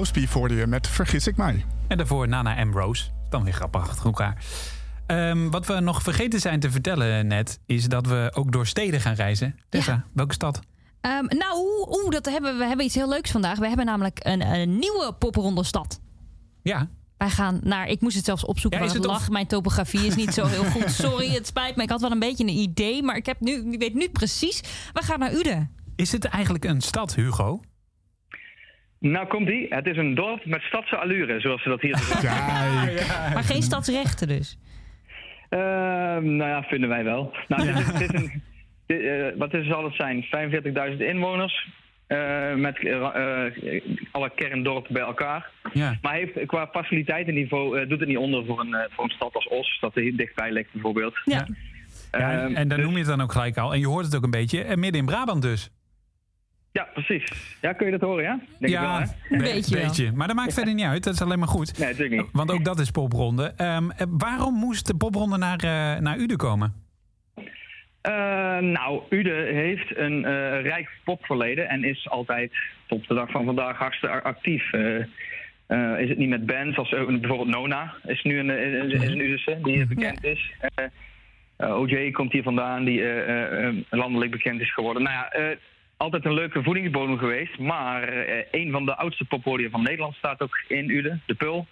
Roosbeef 0.04 0.32
hoorde 0.32 0.54
je 0.54 0.66
met 0.66 0.86
Vergis 0.88 1.26
ik 1.26 1.36
mij. 1.36 1.64
En 1.88 1.96
daarvoor 1.96 2.28
Nana 2.28 2.64
M. 2.64 2.72
Rose. 2.72 3.04
Dan 3.28 3.44
weer 3.44 3.52
grappig 3.52 3.80
achter 3.88 4.04
elkaar. 4.06 4.44
Ehm, 5.06 5.50
wat 5.50 5.66
we 5.66 5.80
nog 5.80 6.02
vergeten 6.02 6.40
zijn 6.40 6.60
te 6.60 6.70
vertellen 6.70 7.26
net, 7.26 7.60
is 7.66 7.88
dat 7.88 8.06
we 8.06 8.30
ook 8.34 8.52
door 8.52 8.66
steden 8.66 9.00
gaan 9.00 9.14
reizen. 9.14 9.58
Tessa, 9.68 10.04
welke 10.12 10.34
stad? 10.34 10.60
Ehm, 11.00 11.24
nou, 11.28 11.58
oeh, 11.88 12.10
dat 12.10 12.24
hebben 12.26 12.52
we, 12.52 12.58
we 12.58 12.64
hebben 12.64 12.86
iets 12.86 12.94
heel 12.94 13.08
leuks 13.08 13.30
vandaag. 13.30 13.58
We 13.58 13.66
hebben 13.68 13.86
namelijk 13.86 14.18
een, 14.22 14.40
een 14.40 14.78
nieuwe 14.78 15.14
popronde 15.18 15.64
stad. 15.64 16.00
Ja, 16.62 16.88
Wij 17.16 17.30
gaan 17.30 17.60
naar, 17.62 17.86
ik 17.88 18.00
moest 18.00 18.16
het 18.16 18.24
zelfs 18.24 18.44
opzoeken, 18.44 18.80
Ja, 18.80 18.86
het 18.86 18.94
het 18.94 19.06
of- 19.06 19.12
lag. 19.12 19.28
Mijn 19.30 19.46
topografie 19.46 20.06
is 20.06 20.14
niet 20.16 20.34
zo 20.34 20.46
heel 20.46 20.64
goed. 20.64 20.90
Sorry, 21.04 21.28
het 21.28 21.46
spijt 21.46 21.76
me. 21.76 21.82
Ik 21.82 21.90
had 21.90 22.00
wel 22.00 22.10
een 22.10 22.18
beetje 22.18 22.44
een 22.44 22.56
idee, 22.58 23.02
maar 23.02 23.16
ik, 23.16 23.26
heb 23.26 23.40
nu, 23.40 23.72
ik 23.72 23.78
weet 23.78 23.94
nu 23.94 24.08
precies. 24.08 24.60
We 24.92 25.02
gaan 25.02 25.18
naar 25.18 25.32
Uden. 25.34 25.70
is 25.96 26.12
het 26.12 26.24
eigenlijk 26.24 26.64
een 26.64 26.80
stad, 26.80 27.14
Hugo? 27.14 27.60
Nou 29.12 29.26
komt 29.26 29.48
ie. 29.48 29.66
Het 29.68 29.86
is 29.86 29.96
een 29.96 30.14
dorp 30.14 30.44
met 30.44 30.60
stadse 30.62 30.96
allure, 30.96 31.40
zoals 31.40 31.62
ze 31.62 31.68
dat 31.68 31.80
hier 31.80 31.96
zeggen. 31.96 32.30
Maar 33.34 33.42
geen 33.44 33.62
stadsrechten 33.62 34.28
dus. 34.28 34.58
Ehm, 35.48 36.36
nou 36.36 36.50
ja, 36.50 36.62
vinden 36.62 36.88
wij 36.88 37.04
wel. 37.04 37.34
Nou, 37.48 37.62
dit 37.66 37.78
is, 37.78 37.92
dit 37.92 38.14
is 38.14 38.20
een, 38.20 38.42
dit, 38.86 39.00
eh, 39.02 39.26
wat 39.38 39.54
is, 39.54 39.66
zal 39.66 39.84
het 39.84 39.94
zijn? 39.94 40.22
45.000 40.92 40.96
inwoners. 40.98 41.68
eh, 42.06 42.54
met 42.54 42.78
eh, 42.78 43.14
alle 44.10 44.30
kerndorpen 44.34 44.92
bij 44.92 45.02
elkaar. 45.02 45.50
Ja. 45.72 45.98
Maar 46.02 46.14
heeft, 46.14 46.46
qua 46.46 46.68
faciliteitenniveau 46.72 47.80
eh, 47.80 47.88
doet 47.88 48.00
het 48.00 48.08
niet 48.08 48.18
onder 48.18 48.44
voor 48.46 48.60
een, 48.60 48.76
voor 48.90 49.04
een 49.04 49.10
stad 49.10 49.34
als 49.34 49.48
Os, 49.48 49.78
dat 49.80 49.96
er 49.96 50.02
hier 50.02 50.16
dichtbij 50.16 50.52
ligt 50.52 50.72
bijvoorbeeld. 50.72 51.14
Ja. 51.24 51.46
Ja, 52.12 52.30
en, 52.32 52.40
Ehm, 52.40 52.54
en 52.54 52.68
dan 52.68 52.76
dus- 52.76 52.86
noem 52.86 52.92
je 52.94 52.98
het 53.00 53.08
dan 53.08 53.20
ook 53.20 53.32
gelijk 53.32 53.56
al. 53.58 53.72
En 53.72 53.78
je 53.80 53.86
hoort 53.86 54.04
het 54.04 54.16
ook 54.16 54.24
een 54.24 54.30
beetje. 54.30 54.62
En 54.62 54.78
midden 54.78 55.00
in 55.00 55.06
Brabant 55.06 55.42
dus. 55.42 55.70
Ja, 56.74 56.88
precies. 56.92 57.56
Ja, 57.60 57.72
kun 57.72 57.86
je 57.86 57.92
dat 57.92 58.00
horen, 58.00 58.22
ja? 58.24 58.38
Denk 58.58 58.72
ik 58.72 58.78
wel, 58.80 58.90
hè? 58.94 59.00
Een 59.00 59.08
be- 59.28 59.36
beetje 59.42 59.76
beetje. 59.80 60.12
Maar 60.12 60.26
dat 60.26 60.36
maakt 60.36 60.54
verder 60.54 60.74
niet 60.74 60.84
uit. 60.84 61.04
Dat 61.04 61.14
is 61.14 61.22
alleen 61.22 61.38
maar 61.38 61.48
goed. 61.48 61.78
Nee, 61.78 61.88
natuurlijk 61.88 62.20
niet. 62.22 62.30
Want 62.32 62.50
ook 62.50 62.64
dat 62.64 62.78
is 62.78 62.90
popronde. 62.90 63.52
Ehm, 63.56 63.90
eh, 63.90 64.06
waarom 64.10 64.54
moest 64.54 64.86
de 64.86 64.96
popronde 64.96 65.36
naar, 65.38 65.58
eh, 65.58 66.00
naar 66.00 66.16
Uden 66.18 66.36
komen? 66.36 66.72
Eh, 68.00 68.12
nou, 68.58 69.02
Ude 69.10 69.50
heeft 69.52 69.96
een 69.96 70.24
eh, 70.24 70.32
rijk 70.62 70.90
popverleden 71.04 71.68
en 71.68 71.84
is 71.84 72.08
altijd 72.10 72.52
tot 72.86 73.08
de 73.08 73.14
dag 73.14 73.30
van 73.30 73.44
vandaag 73.44 73.76
hartstikke 73.78 74.22
actief. 74.22 74.72
Eh, 74.72 74.96
eh, 75.66 76.00
is 76.00 76.08
het 76.08 76.18
niet 76.18 76.28
met 76.28 76.46
bands 76.46 76.76
als 76.78 76.88
bijvoorbeeld 76.90 77.48
Nona 77.48 77.94
is 78.06 78.22
nu 78.22 78.38
een, 78.38 78.50
is, 78.50 78.92
is 79.02 79.08
een 79.08 79.20
Udese 79.20 79.58
die 79.62 79.86
bekend 79.86 80.24
is. 80.24 80.52
OJ 81.56 82.10
komt 82.10 82.32
hier 82.32 82.42
vandaan 82.42 82.84
die 82.84 83.00
eh, 83.02 83.28
eh, 83.28 83.66
eh, 83.68 83.74
landelijk 83.90 84.30
bekend 84.30 84.60
is 84.60 84.74
geworden. 84.74 85.02
Nou 85.02 85.14
ja, 85.14 85.28
eh, 85.30 85.56
altijd 85.96 86.24
een 86.24 86.34
leuke 86.34 86.62
voedingsbodem 86.62 87.18
geweest, 87.18 87.58
maar 87.58 88.02
eh, 88.02 88.44
een 88.50 88.70
van 88.70 88.84
de 88.84 88.96
oudste 88.96 89.24
poppodia 89.24 89.70
van 89.70 89.82
Nederland 89.82 90.14
staat 90.14 90.40
ook 90.40 90.64
in 90.68 90.90
Ude, 90.90 91.18
de 91.26 91.34
Pul. 91.34 91.66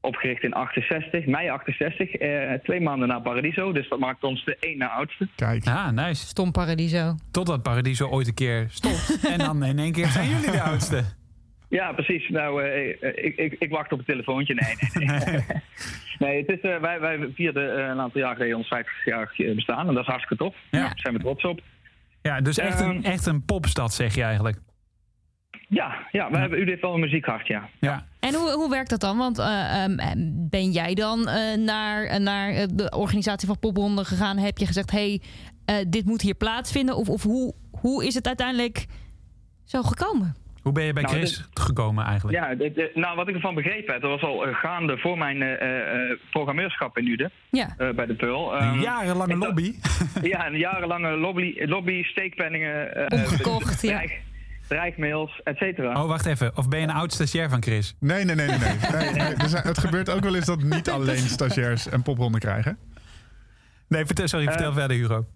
Opgericht 0.00 0.42
in 0.42 0.52
68, 0.52 1.26
mei 1.26 1.48
68, 1.48 2.12
eh, 2.12 2.52
twee 2.52 2.80
maanden 2.80 3.08
na 3.08 3.18
Paradiso. 3.18 3.72
Dus 3.72 3.88
dat 3.88 3.98
maakt 3.98 4.24
ons 4.24 4.44
de 4.44 4.56
één 4.60 4.78
na 4.78 4.88
oudste. 4.88 5.28
Kijk. 5.34 5.66
Ah, 5.66 5.90
nice. 5.90 6.26
Stom 6.26 6.52
Paradiso. 6.52 7.14
Totdat 7.30 7.62
Paradiso 7.62 8.08
ooit 8.08 8.26
een 8.26 8.34
keer 8.34 8.66
stopt. 8.70 9.20
en 9.32 9.38
dan 9.38 9.64
in 9.64 9.78
één 9.78 9.92
keer 9.92 10.06
zijn 10.06 10.28
jullie 10.28 10.50
de 10.50 10.62
oudste. 10.62 11.04
Ja, 11.68 11.92
precies. 11.92 12.28
Nou, 12.28 12.64
eh, 12.64 12.88
ik, 13.24 13.36
ik, 13.36 13.56
ik 13.58 13.70
wacht 13.70 13.92
op 13.92 13.98
het 13.98 14.06
telefoontje. 14.06 14.54
Nee, 14.54 15.06
nee, 15.06 15.18
nee. 15.18 15.44
nee 16.18 16.38
het 16.40 16.48
is, 16.48 16.60
eh, 16.60 16.80
wij, 16.80 17.00
wij 17.00 17.30
vierden 17.34 17.76
eh, 17.76 17.88
een 17.88 18.00
aantal 18.00 18.20
jaar 18.20 18.34
geleden 18.34 18.56
ons 18.56 18.68
50 18.68 19.04
jaar 19.04 19.34
bestaan. 19.36 19.88
En 19.88 19.94
dat 19.94 20.02
is 20.02 20.08
hartstikke 20.08 20.44
tof. 20.44 20.56
Ja. 20.70 20.80
Daar 20.80 20.92
zijn 20.94 21.14
we 21.14 21.20
trots 21.20 21.44
op. 21.44 21.60
Ja, 22.28 22.40
dus 22.40 22.58
echt 22.58 22.80
een, 22.80 23.04
Ehm. 23.04 23.12
echt 23.12 23.26
een 23.26 23.44
popstad 23.44 23.94
zeg 23.94 24.14
je 24.14 24.22
eigenlijk. 24.22 24.58
Ja, 25.68 25.94
ja 26.12 26.30
we 26.30 26.38
hebben, 26.38 26.58
u 26.60 26.64
heeft 26.68 26.80
wel 26.80 26.94
een 26.94 27.00
muziekhart, 27.00 27.46
ja. 27.46 27.68
Ja. 27.80 28.06
En 28.20 28.34
hoe, 28.34 28.50
hoe 28.52 28.70
werkt 28.70 28.90
dat 28.90 29.00
dan? 29.00 29.16
Want 29.16 29.38
eh, 29.38 29.82
ehm, 29.84 29.98
eh, 29.98 30.10
ben 30.50 30.70
jij 30.70 30.94
dan 30.94 31.28
eh, 31.28 31.56
naar, 31.58 32.04
eh, 32.04 32.20
naar 32.20 32.66
de 32.74 32.90
organisatie 32.96 33.46
van 33.48 33.58
Popronde 33.58 34.04
gegaan? 34.04 34.36
Heb 34.38 34.58
je 34.58 34.66
gezegd, 34.66 34.90
hey, 34.90 35.20
eh, 35.64 35.76
dit 35.88 36.04
moet 36.04 36.20
hier 36.22 36.34
plaatsvinden? 36.34 36.96
Of, 36.96 37.08
of 37.08 37.22
hoe, 37.22 37.54
hoe 37.70 38.06
is 38.06 38.14
het 38.14 38.26
uiteindelijk 38.26 38.86
zo 39.64 39.82
gekomen? 39.82 40.34
Hoe 40.68 40.76
ben 40.76 40.86
je 40.86 40.92
bij 40.92 41.02
Nou, 41.02 41.14
Chris 41.16 41.48
gekomen 41.52 42.04
eigenlijk? 42.04 42.38
Ja, 42.38 42.54
dit- 42.54 42.94
nou, 42.94 43.16
wat 43.16 43.28
ik 43.28 43.34
ervan 43.34 43.54
begrepen 43.54 43.92
heb, 43.92 44.02
dat 44.02 44.10
was 44.10 44.22
al 44.22 44.46
eh, 44.46 44.54
gaande 44.54 44.98
voor 44.98 45.18
mijn 45.18 45.42
eh, 45.42 45.52
eh, 45.52 46.10
eh, 46.10 46.18
programmeurschap 46.30 46.98
in 46.98 47.06
Ude, 47.06 47.30
Ja. 47.50 47.74
eh, 47.78 47.90
bij 47.90 48.06
de 48.06 48.14
Pearl. 48.14 48.54
Een 48.54 48.60
Ehm, 48.60 48.80
jarenlange 48.80 49.36
lobby. 49.36 49.74
Ja, 50.22 50.46
een 50.46 50.58
jarenlange 50.58 51.10
lobby, 51.16 51.54
lobby 51.64 52.02
steekpenningen, 52.02 52.94
eh, 52.94 53.18
Omgekocht, 53.18 53.82
ja. 53.82 54.02
dreigmails, 54.68 55.40
et 55.44 55.56
cetera. 55.56 56.02
Oh, 56.02 56.08
wacht 56.08 56.26
even. 56.26 56.56
Of 56.56 56.68
ben 56.68 56.80
je 56.80 56.86
een 56.86 56.92
oud 56.94 57.12
stagiair 57.12 57.48
van 57.48 57.62
Chris? 57.62 57.94
Nee, 58.00 58.24
nee, 58.24 58.34
nee, 58.34 58.46
nee. 58.46 58.58
nee. 58.58 58.76
nee, 58.92 59.10
nee. 59.12 59.34
Er 59.34 59.48
zijn- 59.48 59.66
het 59.66 59.78
gebeurt 59.78 60.10
ook 60.10 60.22
wel 60.22 60.34
eens 60.34 60.46
dat 60.46 60.62
niet 60.62 60.90
alleen 60.96 61.18
stagiairs 61.18 61.92
een 61.92 62.02
popronde 62.02 62.38
krijgen. 62.38 62.78
Nee, 63.88 64.06
vertel, 64.06 64.28
sorry, 64.28 64.46
vertel 64.46 64.72
verder 64.72 64.96
Hugo. 64.96 65.26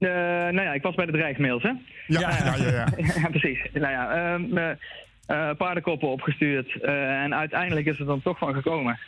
Eh, 0.00 0.08
nou 0.08 0.62
ja, 0.62 0.72
ik 0.72 0.82
was 0.82 0.94
bij 0.94 1.06
de 1.06 1.12
dreigmails, 1.12 1.62
hè? 1.62 1.68
Ja, 2.06 2.20
ja, 2.20 2.54
ja. 2.56 2.66
ja, 2.66 2.86
ja, 3.22 3.28
precies. 3.30 3.58
Nou 3.72 3.92
ja, 3.92 4.10
ehm, 4.34 4.56
eh, 4.58 4.70
eh, 5.26 5.56
paardenkoppen 5.56 6.08
opgestuurd. 6.08 6.80
eh, 6.82 7.22
en 7.22 7.34
uiteindelijk 7.34 7.86
is 7.86 7.98
het 7.98 8.06
dan 8.06 8.22
toch 8.22 8.38
van 8.38 8.54
gekomen. 8.54 8.98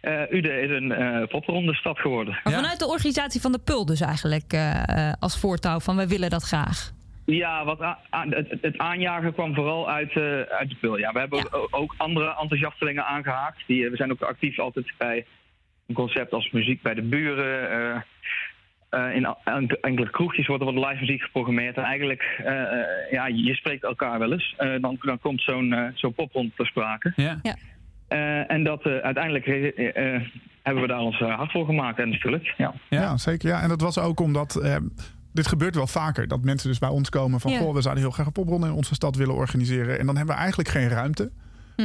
Eh, 0.00 0.22
Ude 0.30 0.60
is 0.60 0.70
een 0.70 0.92
eh 0.92 1.26
popronde 1.28 1.74
stad 1.74 1.98
geworden. 1.98 2.40
Maar 2.44 2.52
vanuit 2.52 2.78
de 2.78 2.86
organisatie 2.86 3.40
van 3.40 3.52
de 3.52 3.58
Pul 3.58 3.86
dus 3.86 4.00
eigenlijk 4.00 4.52
eh, 4.52 4.88
eh, 5.08 5.12
als 5.20 5.40
voortouw 5.40 5.80
van 5.80 5.96
wij 5.96 6.08
willen 6.08 6.30
dat 6.30 6.42
graag. 6.42 6.90
Ja, 7.24 7.64
wat 7.64 7.78
het, 8.10 8.54
het 8.60 8.78
aanjagen 8.78 9.32
kwam 9.32 9.54
vooral 9.54 9.90
uit, 9.90 10.12
eh, 10.16 10.22
uit 10.40 10.68
de 10.68 10.76
pul. 10.80 10.98
Ja, 10.98 11.12
we 11.12 11.18
hebben 11.18 11.38
Ja. 11.38 11.44
o- 11.58 11.68
ook 11.70 11.94
andere 11.96 12.36
enthousiastelingen 12.40 13.04
aangehaakt. 13.06 13.62
Die, 13.66 13.84
eh, 13.84 13.90
we 13.90 13.96
zijn 13.96 14.10
ook 14.12 14.22
actief 14.22 14.58
altijd 14.58 14.92
bij 14.98 15.26
een 15.86 15.94
concept 15.94 16.32
als 16.32 16.50
muziek 16.50 16.82
bij 16.82 16.94
de 16.94 17.02
buren. 17.02 18.04
Eh, 18.90 19.14
in 19.14 19.36
enkele 19.80 20.10
kroegjes 20.10 20.46
wordt 20.46 20.64
er 20.64 20.72
wat 20.72 20.84
live 20.88 21.00
muziek 21.00 21.22
geprogrammeerd. 21.22 21.76
En 21.76 21.82
eigenlijk, 21.84 22.22
eh, 22.44 22.62
eh, 22.62 22.86
ja, 23.10 23.26
je 23.26 23.54
spreekt 23.54 23.84
elkaar 23.84 24.18
wel 24.18 24.32
eens. 24.32 24.54
Eh, 24.56 24.70
dan, 24.80 24.96
dan 25.00 25.18
komt 25.20 25.42
zo'n 25.42 25.92
zo'n 25.94 26.14
poprond 26.14 26.56
ter 26.56 26.66
sprake. 26.66 27.12
Ja. 27.16 27.38
Eh, 28.08 28.50
en 28.50 28.64
dat 28.64 28.82
eh, 28.86 28.96
uiteindelijk 28.96 29.46
hebben 30.62 30.82
we 30.82 30.88
daar 30.88 31.00
ons 31.00 31.18
hard 31.18 31.50
voor 31.50 31.64
gemaakt. 31.66 31.98
En 31.98 32.08
natuurlijk, 32.08 32.54
ja. 32.56 32.72
Ja. 32.88 33.00
Ja, 33.00 33.16
zeker. 33.16 33.48
Ja. 33.48 33.62
En 33.62 33.68
dat 33.68 33.80
was 33.80 33.98
ook 33.98 34.20
omdat. 34.20 34.56
eh, 34.56 34.76
dit 35.32 35.46
gebeurt 35.46 35.74
wel 35.74 35.86
vaker. 35.86 36.28
Dat 36.28 36.42
mensen 36.44 36.68
dus 36.68 36.78
bij 36.78 36.88
ons 36.88 37.08
komen 37.08 37.40
van... 37.40 37.50
Ja. 37.52 37.58
Goh, 37.58 37.74
we 37.74 37.80
zouden 37.82 38.02
heel 38.04 38.12
graag 38.12 38.26
een 38.26 38.32
popronde 38.32 38.66
in 38.66 38.72
onze 38.72 38.94
stad 38.94 39.16
willen 39.16 39.34
organiseren. 39.34 39.98
En 39.98 40.06
dan 40.06 40.16
hebben 40.16 40.34
we 40.34 40.40
eigenlijk 40.40 40.68
geen 40.68 40.88
ruimte. 40.88 41.30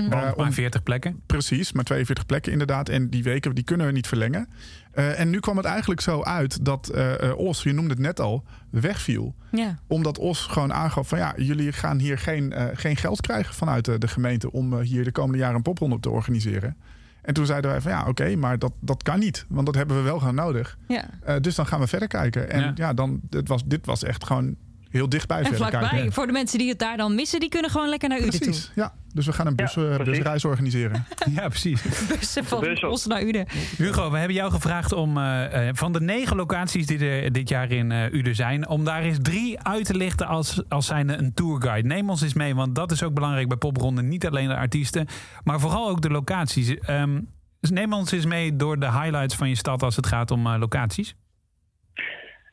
Mhm. 0.01 0.03
Eh, 0.11 0.21
Want 0.21 0.35
om- 0.35 0.43
maar 0.43 0.53
40 0.53 0.83
plekken. 0.83 1.21
Precies, 1.25 1.71
maar 1.71 1.83
42 1.83 2.25
plekken 2.25 2.51
inderdaad. 2.51 2.89
En 2.89 3.09
die 3.09 3.23
weken 3.23 3.55
die 3.55 3.63
kunnen 3.63 3.85
we 3.87 3.91
niet 3.91 4.07
verlengen. 4.07 4.47
Eh, 4.91 5.19
en 5.19 5.29
nu 5.29 5.39
kwam 5.39 5.57
het 5.57 5.65
eigenlijk 5.65 6.01
zo 6.01 6.23
uit 6.23 6.65
dat 6.65 6.87
eh, 6.89 7.29
eh, 7.29 7.37
Os, 7.37 7.63
je 7.63 7.73
noemde 7.73 7.89
het 7.89 7.99
net 7.99 8.19
al, 8.19 8.43
wegviel. 8.69 9.35
Ja. 9.51 9.79
Omdat 9.87 10.17
Os 10.17 10.45
gewoon 10.45 10.73
aangaf 10.73 11.07
van 11.07 11.17
ja, 11.17 11.33
jullie 11.37 11.71
gaan 11.71 11.99
hier 11.99 12.17
geen, 12.17 12.53
eh, 12.53 12.65
geen 12.73 12.95
geld 12.95 13.21
krijgen 13.21 13.53
vanuit 13.53 13.85
de, 13.85 13.97
de 13.97 14.07
gemeente 14.07 14.51
om 14.51 14.73
eh, 14.73 14.79
hier 14.79 15.03
de 15.03 15.11
komende 15.11 15.37
jaren 15.37 15.55
een 15.55 15.61
popronde 15.61 15.99
te 15.99 16.09
organiseren. 16.09 16.77
En 17.21 17.33
toen 17.33 17.45
zeiden 17.45 17.71
wij 17.71 17.81
van 17.81 17.91
ja, 17.91 18.05
oké, 18.07 18.35
maar 18.35 18.59
dat, 18.59 18.71
dat 18.79 19.03
kan 19.03 19.19
niet. 19.19 19.45
Want 19.49 19.65
dat 19.65 19.75
hebben 19.75 19.95
we 19.97 20.01
wel 20.01 20.19
gaan 20.19 20.35
nodig. 20.35 20.77
ja. 20.87 21.05
Eh, 21.23 21.35
dus 21.41 21.55
dan 21.55 21.65
gaan 21.67 21.79
we 21.79 21.87
verder 21.87 22.07
kijken. 22.07 22.49
En 22.49 22.61
Ja. 22.61 22.71
ja, 22.75 22.93
dan, 22.93 23.19
dit, 23.29 23.47
was, 23.47 23.63
dit 23.65 23.85
was 23.85 24.03
echt 24.03 24.25
gewoon 24.25 24.55
heel 24.93 25.09
dichtbij 25.09 25.37
En 25.37 25.45
verder 25.45 25.67
vlakbij, 25.67 25.89
kijken. 25.89 26.13
voor 26.13 26.25
de 26.27 26.31
mensen 26.31 26.59
die 26.59 26.69
het 26.69 26.79
daar 26.79 26.97
dan 26.97 27.15
missen, 27.15 27.39
die 27.39 27.49
kunnen 27.49 27.71
gewoon 27.71 27.89
lekker 27.89 28.09
naar 28.09 28.17
Uden 28.17 28.29
toe. 28.31 28.39
Precies, 28.39 28.71
ja. 28.75 28.93
Dus 29.13 29.25
we 29.25 29.33
gaan 29.33 29.47
een 29.47 29.55
bus, 29.55 29.73
Ja, 29.73 29.81
precies. 29.95 30.05
busreis 30.05 30.45
organiseren. 30.45 31.05
Ja, 31.35 31.47
precies. 31.47 31.81
Bussen 32.07 32.45
van. 32.45 32.83
Os 32.83 33.05
naar 33.05 33.21
Uden. 33.23 33.45
Hugo, 33.77 34.11
we 34.11 34.17
hebben 34.17 34.35
jou 34.35 34.51
gevraagd 34.51 34.91
om 34.93 35.17
eh, 35.17 35.67
eh, 35.67 35.75
van 35.75 35.93
de 35.93 36.01
negen 36.01 36.35
locaties 36.35 36.85
die 36.85 37.05
er 37.05 37.31
dit 37.31 37.49
jaar 37.49 37.71
in 37.71 37.91
eh 37.91 38.13
Uden 38.13 38.35
zijn, 38.35 38.67
om 38.67 38.83
daar 38.85 39.01
eens 39.01 39.17
drie 39.21 39.59
uit 39.59 39.85
te 39.85 39.95
lichten 39.97 40.27
als, 40.27 40.61
als 40.69 40.85
zijnde 40.85 41.13
een 41.17 41.33
tourguide. 41.33 41.87
Neem 41.87 42.09
ons 42.09 42.21
eens 42.21 42.33
mee, 42.33 42.55
want 42.55 42.75
dat 42.75 42.91
is 42.91 43.03
ook 43.03 43.13
belangrijk 43.13 43.47
bij 43.47 43.57
Popronde. 43.57 44.01
Niet 44.01 44.27
alleen 44.27 44.47
de 44.47 44.55
artiesten, 44.55 45.07
maar 45.43 45.59
vooral 45.59 45.89
ook 45.89 46.01
de 46.01 46.09
locaties. 46.09 46.77
Ehm, 46.77 47.21
dus 47.59 47.69
neem 47.69 47.93
ons 47.93 48.11
eens 48.11 48.25
mee 48.25 48.55
door 48.55 48.79
de 48.79 48.91
highlights 48.91 49.35
van 49.35 49.49
je 49.49 49.55
stad 49.55 49.83
als 49.83 49.95
het 49.95 50.07
gaat 50.07 50.31
om 50.31 50.47
locaties. 50.57 51.15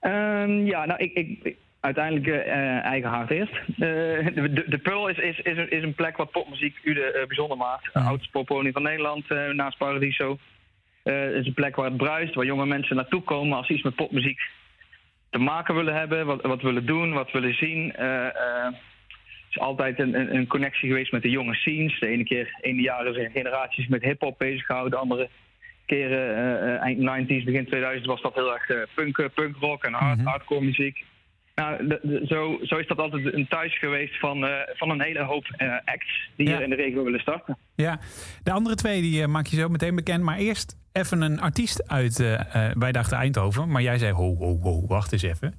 Ehm, 0.01 0.51
ja, 0.51 0.85
nou, 0.85 0.99
ik, 1.03 1.13
ik- 1.15 1.57
uiteindelijk 1.81 2.27
eh, 2.27 2.85
eigen 2.85 3.11
hart 3.11 3.31
eerst. 3.31 3.53
Eh, 3.53 3.79
de, 3.79 4.53
de, 4.53 4.65
de 4.67 4.79
Pearl 4.79 5.09
is, 5.09 5.19
is, 5.19 5.39
is, 5.41 5.57
een, 5.57 5.71
is 5.71 5.83
een 5.83 5.95
plek 5.95 6.17
wat 6.17 6.31
popmuziek 6.31 6.79
Ude 6.83 7.13
eh, 7.13 7.27
bijzonder 7.27 7.57
maakt. 7.57 7.93
De 7.93 7.99
oudste 7.99 8.31
popwoning 8.31 8.75
van 8.75 8.83
Nederland, 8.83 9.29
naast 9.53 9.79
Paradiso. 9.79 10.39
Het 11.03 11.35
is 11.35 11.47
een 11.47 11.55
plek 11.55 11.77
waar 11.77 11.85
het 11.87 11.97
bruist, 11.97 12.35
waar 12.35 12.45
jonge 12.45 12.67
mensen 12.67 12.97
naartoe 12.97 13.23
komen 13.23 13.57
als 13.57 13.67
ze 13.67 13.73
iets 13.73 13.83
met 13.83 13.95
popmuziek 13.95 14.41
te 15.31 15.39
maken 15.39 15.75
willen 15.75 15.95
hebben, 15.95 16.27
wat, 16.27 16.43
wat 16.43 16.63
willen 16.63 16.87
doen, 16.87 17.13
wat 17.13 17.31
willen 17.31 17.55
zien. 17.55 17.93
Het 17.97 18.75
is 19.51 19.59
altijd 19.59 19.99
een, 19.99 20.15
een, 20.15 20.35
een 20.35 20.47
connectie 20.47 20.89
geweest 20.89 21.13
met 21.13 21.23
de 21.23 21.31
jonge 21.31 21.55
scenes. 21.55 22.01
De 22.01 22.07
ene 22.07 22.25
keer, 22.25 22.59
ene 22.61 22.81
jaren 22.83 23.15
zijn 23.15 23.31
generaties 23.31 23.87
met 23.87 24.03
hip-hop 24.03 24.39
bezig 24.39 24.67
gehouden, 24.67 24.93
de 24.93 24.99
andere 24.99 25.29
keren 25.87 26.81
eind 26.81 27.29
90s, 27.29 27.45
begin 27.45 27.67
2000 27.67 28.07
was 28.07 28.23
dat 28.23 28.35
heel 28.35 28.53
erg 28.53 28.95
punk, 28.95 29.31
punkrock 29.35 29.85
en 29.85 29.93
hard, 29.93 30.19
Mhm. 30.19 30.27
hardcore 30.27 30.65
muziek. 30.65 31.05
Nou, 31.61 31.87
de- 31.89 32.01
de- 32.03 32.27
zo, 32.27 32.59
zo 32.63 32.77
is 32.77 32.87
dat 32.87 32.99
altijd 32.99 33.35
een 33.35 33.49
thuis 33.49 33.79
geweest 33.79 34.19
van, 34.19 34.45
eh, 34.47 34.53
van 34.75 34.91
een 34.91 35.01
hele 35.03 35.23
hoop 35.23 35.45
eh, 35.57 35.69
acts 35.85 36.31
die 36.37 36.47
Ja. 36.49 36.53
hier 36.55 36.63
in 36.65 36.71
de 36.71 36.77
regio 36.77 37.05
willen 37.05 37.21
starten. 37.21 37.57
Ja, 37.75 37.99
de 38.43 38.51
andere 38.53 38.75
twee 38.75 39.01
die 39.01 39.23
eh, 39.23 39.29
maak 39.29 39.47
je 39.47 39.57
zo 39.57 39.69
meteen 39.69 39.95
bekend. 39.95 40.23
Maar 40.25 40.39
eerst 40.39 40.77
even 40.93 41.23
een 41.23 41.41
artiest 41.41 41.89
uit, 41.89 42.17
wij 42.79 42.93
dachten 42.93 43.19
Eindhoven. 43.19 43.69
Maar 43.71 43.83
jij 43.83 43.99
zei, 43.99 44.13
ho, 44.13 44.35
ho, 44.37 44.59
ho, 44.61 44.87
wacht 44.87 45.13
eens 45.13 45.23
even. 45.23 45.55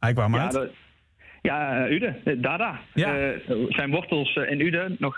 Hij 0.00 0.12
kwam 0.12 0.34
Ja, 0.34 0.40
uit. 0.52 0.70
ja 1.42 1.88
Ude, 1.88 2.38
Dada. 2.40 2.80
Ja. 2.94 3.32
Zijn 3.68 3.90
wortels 3.90 4.34
in 4.36 4.60
Ude, 4.60 4.96
nog 4.98 5.16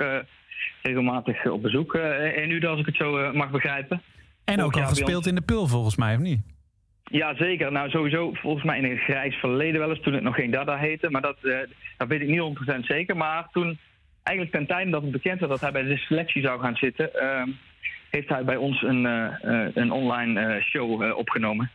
regelmatig 0.83 1.47
op 1.47 1.63
bezoek 1.63 1.95
in 2.35 2.51
Ude, 2.51 2.67
als 2.67 2.81
ik 2.81 2.87
het 2.87 2.97
zo 2.97 3.33
mag 3.33 3.51
begrijpen. 3.51 4.03
en 4.45 4.63
ook 4.63 4.77
al 4.77 4.87
gespeeld 4.87 5.27
in 5.27 5.35
de 5.35 5.41
Pul 5.41 5.67
volgens 5.67 5.97
mij, 5.97 6.15
of 6.15 6.21
niet? 6.21 6.41
Ja, 7.11 7.35
zeker. 7.35 7.73
Nou, 7.73 7.91
sowieso 7.91 8.33
volgens 8.33 8.65
mij 8.65 8.79
in 8.79 8.85
een 8.85 8.99
grijs 8.99 9.35
verleden 9.35 9.81
wel 9.81 9.91
eens, 9.91 10.01
toen 10.01 10.13
het 10.13 10.23
nog 10.23 10.35
geen 10.35 10.51
Dada 10.51 10.77
heette. 10.77 11.11
Maar 11.11 11.23
dat, 11.23 11.37
eh, 11.43 11.59
dat 11.97 12.09
weet 12.09 12.21
ik 12.21 12.29
niet 12.29 12.39
100% 12.39 12.85
zeker. 12.87 13.17
Maar 13.17 13.49
toen, 13.53 13.79
eigenlijk 14.23 14.57
ten 14.57 14.67
tijde 14.67 14.91
dat 14.91 15.03
het 15.03 15.11
bekend 15.11 15.39
werd 15.39 15.51
dat 15.53 15.61
hij 15.61 15.73
bij 15.73 15.83
de 15.83 15.97
selectie 15.97 16.43
zou 16.43 16.61
gaan 16.61 16.77
zitten... 16.77 17.15
ehm, 17.15 17.49
heeft 18.11 18.29
hij 18.29 18.45
bij 18.45 18.57
ons 18.57 18.83
een, 18.83 19.07
eh, 19.07 19.25
eh, 19.65 19.71
een 19.75 19.91
online 19.91 20.41
eh, 20.41 20.63
show 20.63 21.03
eh, 21.03 21.17
opgenomen. 21.17 21.71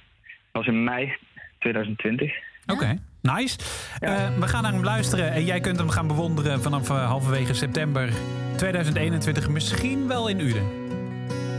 Dat 0.51 0.65
was 0.65 0.67
in 0.67 0.83
mei 0.83 1.15
2020. 1.59 2.33
Oké, 2.65 2.97
nice. 3.21 3.57
Eh, 3.99 4.37
we 4.39 4.47
gaan 4.47 4.63
naar 4.63 4.71
hem 4.71 4.83
luisteren 4.83 5.31
en 5.31 5.45
jij 5.45 5.59
kunt 5.59 5.77
hem 5.77 5.89
gaan 5.89 6.07
bewonderen 6.07 6.61
vanaf 6.61 6.87
halverwege 6.87 7.53
september 7.53 8.09
2021. 8.57 9.49
Misschien 9.49 10.07
wel 10.07 10.27
in 10.27 10.39
Uden. 10.39 10.63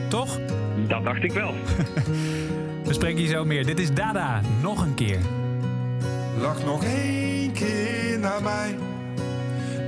Toch? 0.08 0.38
Dat 0.88 1.04
dacht 1.04 1.22
ik 1.22 1.32
wel. 1.32 1.54
We 2.84 2.92
spreken 2.92 3.18
hier 3.18 3.28
zo 3.28 3.44
meer. 3.44 3.66
Dit 3.66 3.78
is 3.78 3.92
Dada, 3.92 4.40
nog 4.62 4.82
een 4.82 4.94
keer. 4.94 5.20
Lach 6.38 6.64
nog 6.64 6.84
één 6.84 7.52
keer 7.52 8.18
naar 8.18 8.42
mij. 8.42 8.76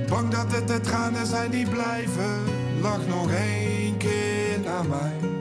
Bang 0.09 0.29
dat 0.29 0.51
het 0.51 0.67
de 0.67 0.79
tranen 0.79 1.25
zijn 1.25 1.51
die 1.51 1.69
blijven. 1.69 2.43
Lach 2.81 3.07
nog 3.07 3.31
één 3.31 3.97
keer 3.97 4.59
naar 4.63 4.85
mij. 4.85 5.36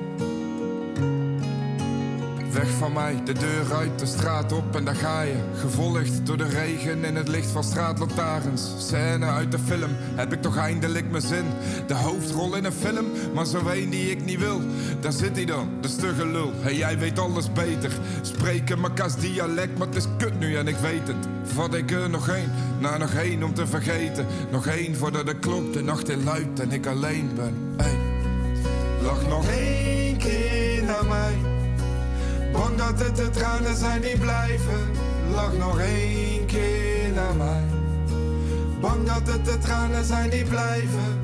Weg 2.56 2.70
van 2.70 2.92
mij, 2.92 3.20
de 3.24 3.32
deur 3.32 3.74
uit, 3.74 3.98
de 3.98 4.06
straat 4.06 4.52
op 4.52 4.76
en 4.76 4.84
daar 4.84 4.94
ga 4.94 5.20
je. 5.20 5.34
Gevolgd 5.60 6.26
door 6.26 6.36
de 6.36 6.48
regen 6.48 7.04
in 7.04 7.16
het 7.16 7.28
licht 7.28 7.50
van 7.50 7.64
straatlantaarns. 7.64 8.72
Scène 8.78 9.26
uit 9.26 9.52
de 9.52 9.58
film, 9.58 9.90
heb 10.14 10.32
ik 10.32 10.42
toch 10.42 10.56
eindelijk 10.56 11.10
mijn 11.10 11.22
zin. 11.22 11.44
De 11.86 11.94
hoofdrol 11.94 12.56
in 12.56 12.64
een 12.64 12.72
film, 12.72 13.06
maar 13.34 13.46
zo 13.46 13.68
één 13.68 13.90
die 13.90 14.10
ik 14.10 14.24
niet 14.24 14.38
wil. 14.38 14.60
Daar 15.00 15.12
zit 15.12 15.36
hij 15.36 15.44
dan, 15.44 15.68
de 15.80 15.88
stugge 15.88 16.26
lul. 16.26 16.52
Hey, 16.54 16.74
jij 16.74 16.98
weet 16.98 17.18
alles 17.18 17.52
beter. 17.52 17.90
Spreken 18.20 18.80
mekaars 18.80 19.16
dialect, 19.16 19.78
maar 19.78 19.86
het 19.86 19.96
is 19.96 20.06
kut 20.18 20.38
nu 20.38 20.56
en 20.56 20.68
ik 20.68 20.76
weet 20.76 21.06
het. 21.06 21.28
Vat 21.44 21.74
ik 21.74 21.90
er 21.90 22.10
nog 22.10 22.28
één, 22.28 22.52
na 22.80 22.96
nog 22.96 23.12
één 23.12 23.42
om 23.42 23.54
te 23.54 23.66
vergeten. 23.66 24.26
Nog 24.50 24.66
één 24.66 24.96
voordat 24.96 25.26
de 25.26 25.38
klok 25.38 25.72
de 25.72 25.82
nacht 25.82 26.08
in 26.08 26.24
luidt 26.24 26.60
en 26.60 26.72
ik 26.72 26.86
alleen 26.86 27.30
ben. 27.34 27.54
Hey. 27.76 27.96
Lach 29.02 29.28
nog 29.28 29.46
één 29.46 30.16
keer 30.16 30.84
naar 30.84 31.06
mij. 31.06 31.55
Bang 32.52 32.76
dat 32.76 32.98
het 32.98 33.16
de 33.16 33.30
tranen 33.30 33.76
zijn 33.76 34.00
die 34.00 34.18
blijven. 34.18 34.90
Lach 35.32 35.56
nog 35.56 35.80
één 35.80 36.46
keer 36.46 37.12
naar 37.14 37.34
mij. 37.36 37.64
Bang 38.80 39.06
dat 39.06 39.32
het 39.32 39.44
de 39.44 39.58
tranen 39.58 40.04
zijn 40.04 40.30
die 40.30 40.44
blijven. 40.44 41.20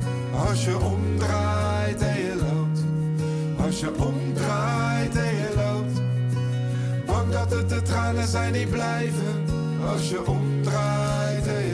Als 0.47 0.65
je 0.65 0.79
omdraait 0.79 2.01
en 2.01 2.19
je 2.19 2.35
loopt. 2.35 2.79
Als 3.65 3.79
je 3.79 3.91
omdraait 3.97 5.15
en 5.15 5.35
je 5.35 5.53
loopt. 5.55 6.01
Bang 7.05 7.31
dat 7.31 7.51
het 7.51 7.69
de 7.69 7.81
tranen 7.81 8.27
zijn 8.27 8.53
die 8.53 8.67
blijven. 8.67 9.52
Als 9.91 10.09
je 10.09 10.27
omdraait 10.27 11.23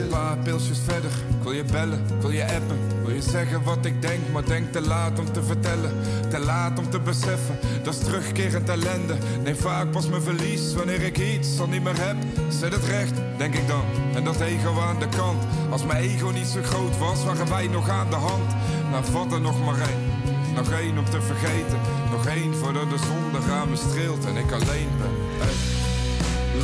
Een 0.00 0.08
paar 0.08 0.36
pilsjes 0.36 0.78
verder. 0.84 1.10
Ik 1.10 1.42
wil 1.42 1.52
je 1.52 1.64
bellen, 1.64 2.04
wil 2.20 2.30
je 2.30 2.44
appen. 2.44 2.78
Wil 3.04 3.14
je 3.14 3.22
zeggen 3.22 3.62
wat 3.62 3.84
ik 3.84 4.02
denk, 4.02 4.20
maar 4.32 4.44
denk 4.44 4.72
te 4.72 4.80
laat 4.80 5.18
om 5.18 5.32
te 5.32 5.42
vertellen. 5.42 5.92
Te 6.30 6.38
laat 6.38 6.78
om 6.78 6.90
te 6.90 7.00
beseffen, 7.00 7.58
dat 7.82 7.94
is 7.94 8.00
terugkerend 8.00 8.68
ellende. 8.68 9.14
Neem 9.42 9.56
vaak 9.56 9.90
pas 9.90 10.08
mijn 10.08 10.22
verlies 10.22 10.74
wanneer 10.74 11.00
ik 11.00 11.18
iets 11.18 11.60
al 11.60 11.66
niet 11.66 11.82
meer 11.82 12.00
heb. 12.00 12.16
Zet 12.48 12.72
het 12.72 12.84
recht, 12.84 13.14
denk 13.36 13.54
ik 13.54 13.68
dan. 13.68 13.84
En 14.14 14.24
dat 14.24 14.40
ego 14.40 14.80
aan 14.80 14.98
de 14.98 15.08
kant. 15.16 15.42
Als 15.70 15.84
mijn 15.84 16.02
ego 16.02 16.30
niet 16.30 16.46
zo 16.46 16.62
groot 16.62 16.98
was, 16.98 17.24
waren 17.24 17.48
wij 17.48 17.66
nog 17.66 17.88
aan 17.88 18.10
de 18.10 18.16
hand. 18.16 18.54
Nou, 18.90 19.04
vat 19.04 19.32
er 19.32 19.40
nog 19.40 19.64
maar 19.64 19.80
één. 19.80 20.08
Nog 20.54 20.70
één 20.70 20.98
om 20.98 21.04
te 21.04 21.22
vergeten. 21.22 21.78
Nog 22.10 22.26
één 22.26 22.54
voordat 22.54 22.90
de 22.90 22.98
zon 22.98 23.32
de 23.32 23.46
ramen 23.48 23.78
streelt 23.78 24.24
en 24.24 24.36
ik 24.36 24.52
alleen 24.52 24.88
ben. 24.98 25.10
Hey. 25.38 25.69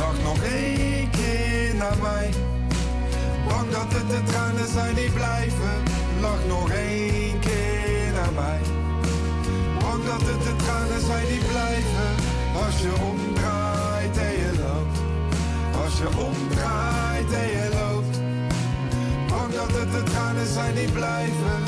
Lach 0.07 0.23
nog 0.23 0.43
één 0.43 1.09
keer 1.09 1.75
naar 1.75 1.97
mij. 2.01 2.29
Bang 3.47 3.69
dat 3.71 3.93
het 3.93 4.09
de 4.09 4.23
tranen 4.31 4.67
zijn 4.67 4.95
die 4.95 5.11
blijven. 5.11 5.75
Lach 6.21 6.45
nog 6.47 6.69
één 6.69 7.39
keer 7.39 8.11
naar 8.13 8.33
mij. 8.35 8.61
Bang 9.79 10.03
dat 10.05 10.21
het 10.21 10.43
de 10.43 10.55
tranen 10.55 11.01
zijn 11.01 11.27
die 11.27 11.43
blijven. 11.51 12.11
Als 12.65 12.81
je 12.81 12.93
omdraait 13.11 14.17
en 14.17 14.31
je 14.43 14.51
loopt. 14.63 14.97
Als 15.83 15.97
je 15.97 16.07
omdraait 16.27 17.31
en 17.41 17.47
je 17.57 17.69
loopt. 17.79 18.17
Bang 19.29 19.53
dat 19.53 19.71
het 19.79 19.91
de 19.91 20.03
tranen 20.03 20.47
zijn 20.47 20.75
die 20.75 20.91
blijven. 20.91 21.66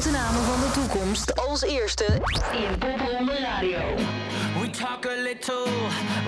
Grote 0.00 0.18
namen 0.18 0.42
van 0.42 0.60
de 0.60 0.70
toekomst 0.70 1.48
als 1.48 1.62
eerste 1.62 2.04
in. 2.04 2.78
We 4.60 4.70
talk 4.70 5.06
a 5.06 5.22
little 5.22 5.66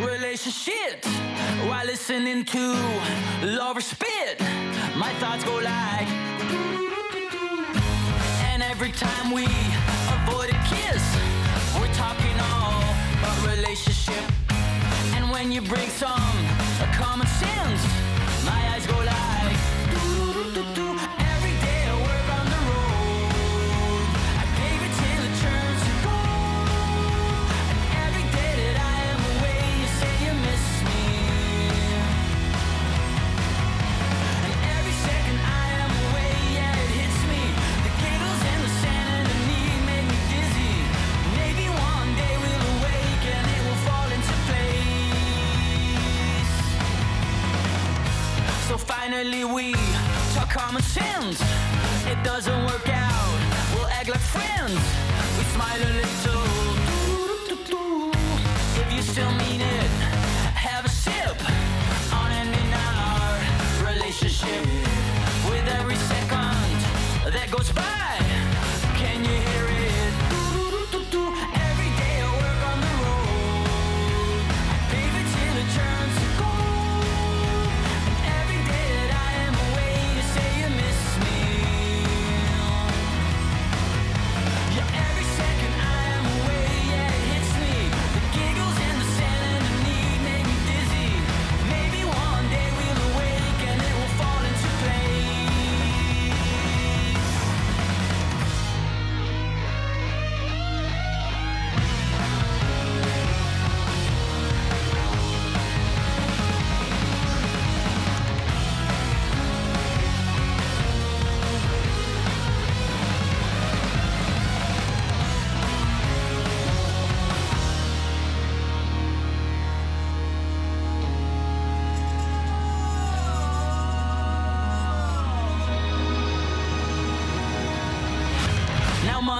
relationship 0.04 1.04
while 1.66 1.84
listening 1.84 2.44
to 2.44 2.74
lovers 3.40 3.88
spit. 3.88 4.36
My 4.96 5.12
thoughts 5.20 5.44
go 5.44 5.54
like, 5.54 6.08
and 8.52 8.62
every 8.62 8.92
time 8.92 9.34
we 9.34 9.46
avoid 10.08 10.50
a 10.50 10.58
kiss, 10.68 11.02
we're 11.78 11.94
talking 11.96 12.40
all 12.40 12.82
about 13.18 13.56
relationship. 13.56 14.24
And 15.16 15.30
when 15.30 15.52
you 15.52 15.62
bring 15.62 15.88
some 15.88 16.41
We 49.22 49.72
talk 50.34 50.50
common 50.50 50.82
sense. 50.82 51.40
It 52.08 52.20
doesn't 52.24 52.64
work 52.64 52.88
out. 52.88 53.38
We'll 53.72 53.86
act 53.86 54.08
like 54.08 54.18
friends. 54.18 54.74
We 55.38 55.44
smile 55.44 55.80
a 55.80 55.90
little. 55.94 56.21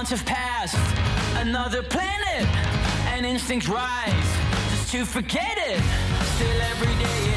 Months 0.03 0.21
have 0.21 0.25
passed. 0.25 0.75
Another 1.37 1.81
planet, 1.81 2.45
and 3.13 3.25
instincts 3.25 3.69
rise 3.69 4.37
just 4.69 4.91
to 4.91 5.05
forget 5.05 5.57
it. 5.57 5.79
Still, 6.35 6.61
every 6.61 6.93
day 7.01 7.32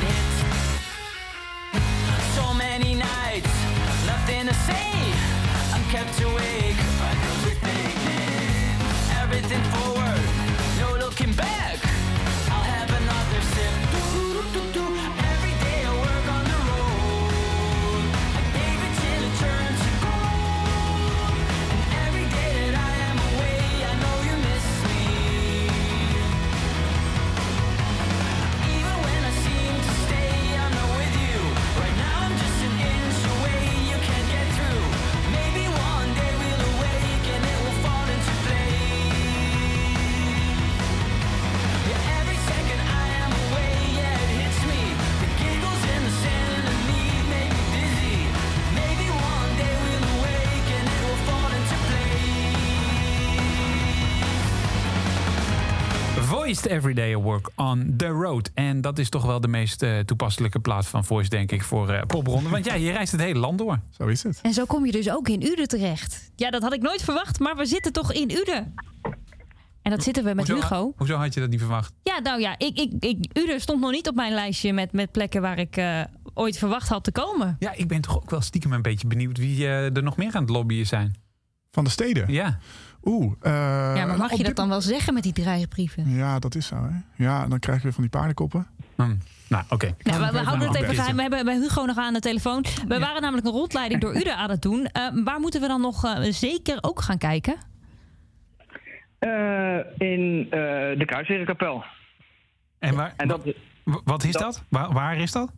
Voiced 56.47 56.67
Everyday 56.67 57.17
Work 57.17 57.51
on 57.55 57.95
the 57.97 58.07
Road. 58.07 58.51
En 58.55 58.81
dat 58.81 58.99
is 58.99 59.09
toch 59.09 59.25
wel 59.25 59.41
de 59.41 59.49
meest 59.49 59.83
eh, 59.83 59.99
toepasselijke 59.99 60.59
plaats 60.59 60.87
van 60.87 61.05
Voice, 61.05 61.29
denk 61.29 61.53
ik, 61.53 61.63
voor 61.63 61.91
eh 61.91 62.03
popronde. 62.07 62.49
Want 62.49 62.65
ja, 62.65 62.75
je 62.75 62.93
reist 62.93 63.13
het 63.13 63.21
hele 63.21 63.39
land 63.39 63.59
door. 63.59 63.81
Zo 63.91 64.07
is 64.07 64.23
het. 64.23 64.41
En 64.43 64.53
zo 64.53 64.65
kom 64.65 64.87
je 64.87 64.93
dus 64.93 65.11
ook 65.11 65.29
in 65.29 65.43
Uden 65.43 65.69
terecht. 65.69 66.31
Ja, 66.37 66.51
dat 66.51 66.63
had 66.63 66.73
ik 66.73 66.83
nooit 66.83 67.03
verwacht, 67.03 67.39
maar 67.39 67.57
we 67.57 67.67
zitten 67.67 67.93
toch 67.93 68.13
in 68.13 68.31
Uden. 68.31 68.75
En 69.83 69.91
dat 69.91 70.03
zitten 70.03 70.25
we 70.25 70.35
met 70.35 70.49
Hoezo, 70.49 70.63
Hugo. 70.63 70.93
Hoezo 70.97 71.17
had 71.17 71.35
je 71.35 71.41
dat 71.41 71.49
niet 71.49 71.61
verwacht? 71.61 71.93
Ja, 72.03 72.19
nou 72.21 72.41
ja, 72.41 72.55
ik, 72.59 72.79
ik, 72.79 72.93
ik, 73.01 73.27
Uden 73.33 73.61
stond 73.61 73.81
nog 73.81 73.91
niet 73.91 74.09
op 74.09 74.15
mijn 74.15 74.33
lijstje 74.33 74.73
met, 74.73 74.93
met 74.93 75.11
plekken 75.11 75.41
waar 75.41 75.59
ik 75.59 75.77
eh, 75.77 76.01
ooit 76.35 76.59
verwacht 76.59 76.89
had 76.89 77.05
te 77.05 77.13
komen. 77.13 77.57
Ja, 77.59 77.73
ik 77.73 77.89
ben 77.89 78.01
toch 78.01 78.17
ook 78.17 78.31
wel 78.31 78.41
stiekem 78.41 78.73
een 78.73 78.83
beetje 78.83 79.07
benieuwd 79.07 79.39
wie 79.39 79.67
er 79.67 80.03
nog 80.03 80.17
meer 80.17 80.35
aan 80.35 80.43
het 80.43 80.51
lobbyen 80.51 80.87
zijn. 80.87 81.15
Van 81.71 81.85
de 81.85 81.91
steden? 81.91 82.33
Ja. 82.33 82.59
Oeh. 83.09 83.33
eh, 83.41 83.53
ja, 83.97 84.07
maar 84.07 84.17
mag 84.17 84.31
je 84.31 84.37
dat 84.37 84.47
dit- 84.47 84.57
dan 84.57 84.69
wel 84.69 84.81
zeggen 84.81 85.15
met 85.15 85.23
die 85.23 85.33
dreigbrieven? 85.33 86.09
Ja, 86.15 86.39
dat 86.39 86.55
is 86.55 86.67
zo. 86.67 86.77
Hè? 86.77 87.25
Ja, 87.25 87.47
dan 87.47 87.59
krijg 87.59 87.77
je 87.79 87.83
weer 87.85 87.93
van 87.93 88.03
die 88.03 88.11
paardenkoppen. 88.11 88.67
Hm. 88.97 89.15
Nou, 89.49 89.65
oké. 89.69 89.95
Nou, 90.03 90.21
we, 90.25 90.31
we 90.33 90.39
houden 90.45 90.69
het 90.69 90.77
even 90.77 90.95
geheim. 90.95 91.17
We 91.17 91.23
hebben 91.23 91.45
bij 91.45 91.55
Hugo 91.55 91.85
nog 91.85 91.97
aan 91.99 92.13
de 92.13 92.21
telefoon. 92.21 92.65
We 92.89 92.99
waren 92.99 93.23
namelijk 93.23 93.47
een 93.47 93.53
rondleiding 93.53 94.01
door 94.01 94.17
Uden 94.17 94.37
aan 94.37 94.51
het 94.51 94.63
doen. 94.63 94.85
Eh, 94.87 95.03
waar 95.25 95.41
moeten 95.41 95.61
we 95.61 95.67
dan 95.67 95.81
nog 95.81 96.05
eh, 96.05 96.23
zeker 96.33 96.79
ook 96.81 97.01
gaan 97.01 97.19
kijken? 97.19 97.55
Eh, 99.19 99.77
in 99.99 100.47
eh, 100.51 100.59
de 100.99 101.03
Kruisherenkapel. 101.07 101.85
En, 102.79 102.95
waar, 102.95 103.13
En 103.17 103.29
dat, 103.29 103.41
wat 104.05 104.25
is 104.25 104.33
dat? 104.33 104.43
dat- 104.43 104.65
Waar, 104.69 104.93
waar 104.93 105.17
is 105.17 105.33
dat? 105.33 105.53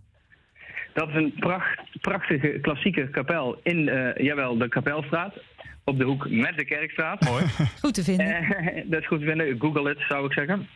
dat 0.94 1.08
is 1.08 1.14
een 1.14 1.34
pracht, 1.38 2.00
prachtige 2.00 2.58
klassieke 2.62 3.10
kapel 3.10 3.60
in, 3.62 3.88
eh, 3.88 4.24
jawel, 4.26 4.58
de 4.58 4.68
Kapelstraat. 4.68 5.34
Op 5.88 5.98
de 5.98 6.04
hoek 6.04 6.30
met 6.30 6.56
de 6.56 6.64
Kerkstraat. 6.64 7.24
Mooi. 7.24 7.44
Goed 7.82 7.94
te 7.94 8.02
vinden. 8.02 8.26
Eh, 8.26 8.82
dat 8.90 9.00
is 9.00 9.06
goed 9.06 9.20
te 9.20 9.26
vinden. 9.26 9.60
Google 9.60 9.88
het, 9.88 9.98
zou 10.08 10.26
ik 10.26 10.32
zeggen. 10.32 10.68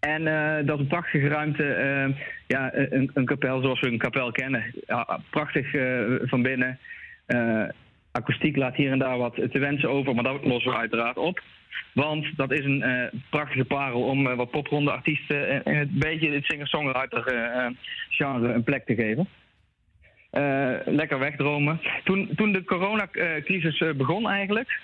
En 0.00 0.26
eh, 0.26 0.66
dat 0.66 0.74
is 0.76 0.82
een 0.82 0.88
prachtige 0.88 1.28
ruimte. 1.28 1.64
eh, 1.72 2.22
ja, 2.46 2.74
een, 2.74 3.10
een 3.14 3.24
kapel 3.24 3.60
zoals 3.62 3.80
we 3.80 3.86
een 3.86 3.98
kapel 3.98 4.30
kennen. 4.30 4.74
Ja, 4.86 5.20
prachtig 5.30 5.74
eh, 5.74 6.00
van 6.22 6.42
binnen. 6.42 6.78
Eh, 7.26 7.64
akoestiek 8.12 8.56
laat 8.56 8.74
hier 8.76 8.92
en 8.92 8.98
daar 8.98 9.18
wat 9.18 9.34
te 9.34 9.58
wensen 9.58 9.90
over, 9.90 10.14
maar 10.14 10.24
dat 10.24 10.44
lossen 10.44 10.70
we 10.70 10.76
uiteraard 10.78 11.16
op. 11.16 11.42
Want 11.92 12.26
dat 12.36 12.52
is 12.52 12.64
een 12.64 12.82
eh, 12.82 13.20
prachtige 13.30 13.64
parel 13.64 14.02
om 14.02 14.26
eh, 14.26 14.36
wat 14.36 14.50
popronde 14.50 14.90
artiesten 14.90 15.64
in 15.64 15.74
het 15.74 15.98
beetje 15.98 16.30
het 16.30 16.44
singer-songwriter 16.44 17.22
genre 18.10 18.52
een 18.52 18.62
plek 18.64 18.86
te 18.86 18.94
geven. 18.94 19.28
Eh, 20.30 20.70
lekker 20.84 21.18
wegdromen. 21.18 21.80
Toen, 22.04 22.30
toen 22.36 22.52
de 22.52 22.64
coronacrisis 22.64 23.78
eh, 23.80 23.92
begon 23.94 24.28
eigenlijk, 24.28 24.80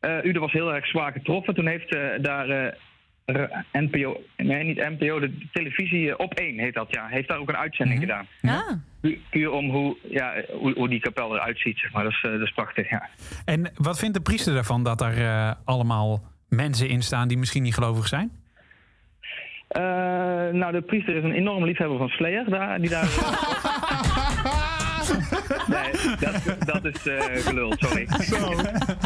eh 0.00 0.24
Ude 0.24 0.38
was 0.38 0.52
heel 0.52 0.74
erg 0.74 0.86
zwaar 0.86 1.12
getroffen. 1.12 1.54
Toen 1.54 1.66
heeft 1.66 1.94
eh, 1.94 2.02
daar 2.20 2.48
eh, 2.48 3.42
NPO, 3.72 4.20
nee 4.36 4.64
niet 4.64 4.76
NPO, 4.98 5.20
de 5.20 5.46
televisie 5.52 6.18
op 6.18 6.34
1 6.34 6.58
heet 6.58 6.74
dat 6.74 6.86
ja, 6.90 7.06
heeft 7.06 7.28
daar 7.28 7.38
ook 7.38 7.48
een 7.48 7.56
uitzending 7.56 8.00
gedaan. 8.00 8.26
Ah, 8.42 8.72
Pu- 9.00 9.20
Puur 9.30 9.50
om 9.50 9.70
hoe, 9.70 9.96
ja, 10.08 10.32
hoe, 10.52 10.72
hoe 10.74 10.88
die 10.88 11.00
kapel 11.00 11.34
eruit 11.34 11.58
ziet, 11.58 11.78
zeg 11.78 11.92
maar. 11.92 12.02
Dat 12.02 12.12
is, 12.12 12.22
eh, 12.22 12.30
dat 12.30 12.40
is 12.40 12.52
prachtig, 12.52 12.90
ja. 12.90 13.08
En 13.44 13.72
wat 13.74 13.98
vindt 13.98 14.14
de 14.14 14.22
priester 14.22 14.54
daarvan 14.54 14.82
dat 14.84 15.00
er 15.00 15.54
allemaal 15.64 16.22
mensen 16.48 16.88
in 16.88 17.02
staan 17.02 17.28
die 17.28 17.38
misschien 17.38 17.62
niet 17.62 17.74
gelovig 17.74 18.06
zijn? 18.06 18.30
Eh, 19.68 19.82
nou, 20.52 20.72
de 20.72 20.82
priester 20.86 21.16
is 21.16 21.24
een 21.24 21.32
enorme 21.32 21.66
liefhebber 21.66 21.98
van 21.98 22.08
Slayer. 22.08 22.50
Daar, 22.50 22.80
die 22.80 22.90
daar... 22.90 23.04
dat, 26.18 26.66
dat 26.66 26.84
is 26.94 27.06
eh 27.06 27.24
gelul, 27.46 27.72
sorry. 27.78 28.06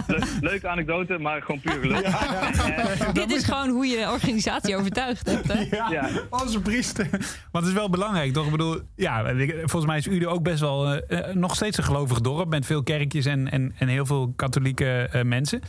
Le- 0.07 0.19
leuke 0.41 0.69
anekdote, 0.69 1.19
maar 1.19 1.43
gewoon 1.43 1.61
puur 1.61 1.81
gelul. 1.81 2.03
Eh, 2.03 3.13
dit 3.13 3.33
is 3.33 3.45
gewoon 3.45 3.69
hoe 3.69 3.87
je 3.87 3.97
de 3.97 4.11
organisatie 4.11 4.77
overtuigd 4.77 5.27
hebt. 5.31 5.53
Hè? 5.53 5.77
ja. 5.91 6.09
Onze 6.31 6.61
priester. 6.61 7.09
Want 7.51 7.65
het 7.65 7.67
is 7.67 7.73
wel 7.73 7.91
belangrijk, 7.91 8.33
toch? 8.33 8.45
Ik 8.45 8.51
bedoel, 8.51 8.81
ja, 8.97 9.25
volgens 9.59 9.87
mij 9.87 9.97
is 9.99 10.07
Uden 10.07 10.31
ook 10.31 10.43
best 10.43 10.61
wel 10.61 10.95
eh, 10.95 11.35
nog 11.35 11.55
steeds 11.55 11.79
een 11.79 11.85
gelovig 11.85 12.21
dorp 12.21 12.49
met 12.49 12.67
veel 12.67 12.83
kerkjes 12.83 13.25
en, 13.27 13.51
en, 13.51 13.73
en 13.79 13.89
heel 13.89 14.07
veel 14.07 14.33
katholieke 14.37 15.09
eh, 15.13 15.23
mensen. 15.23 15.61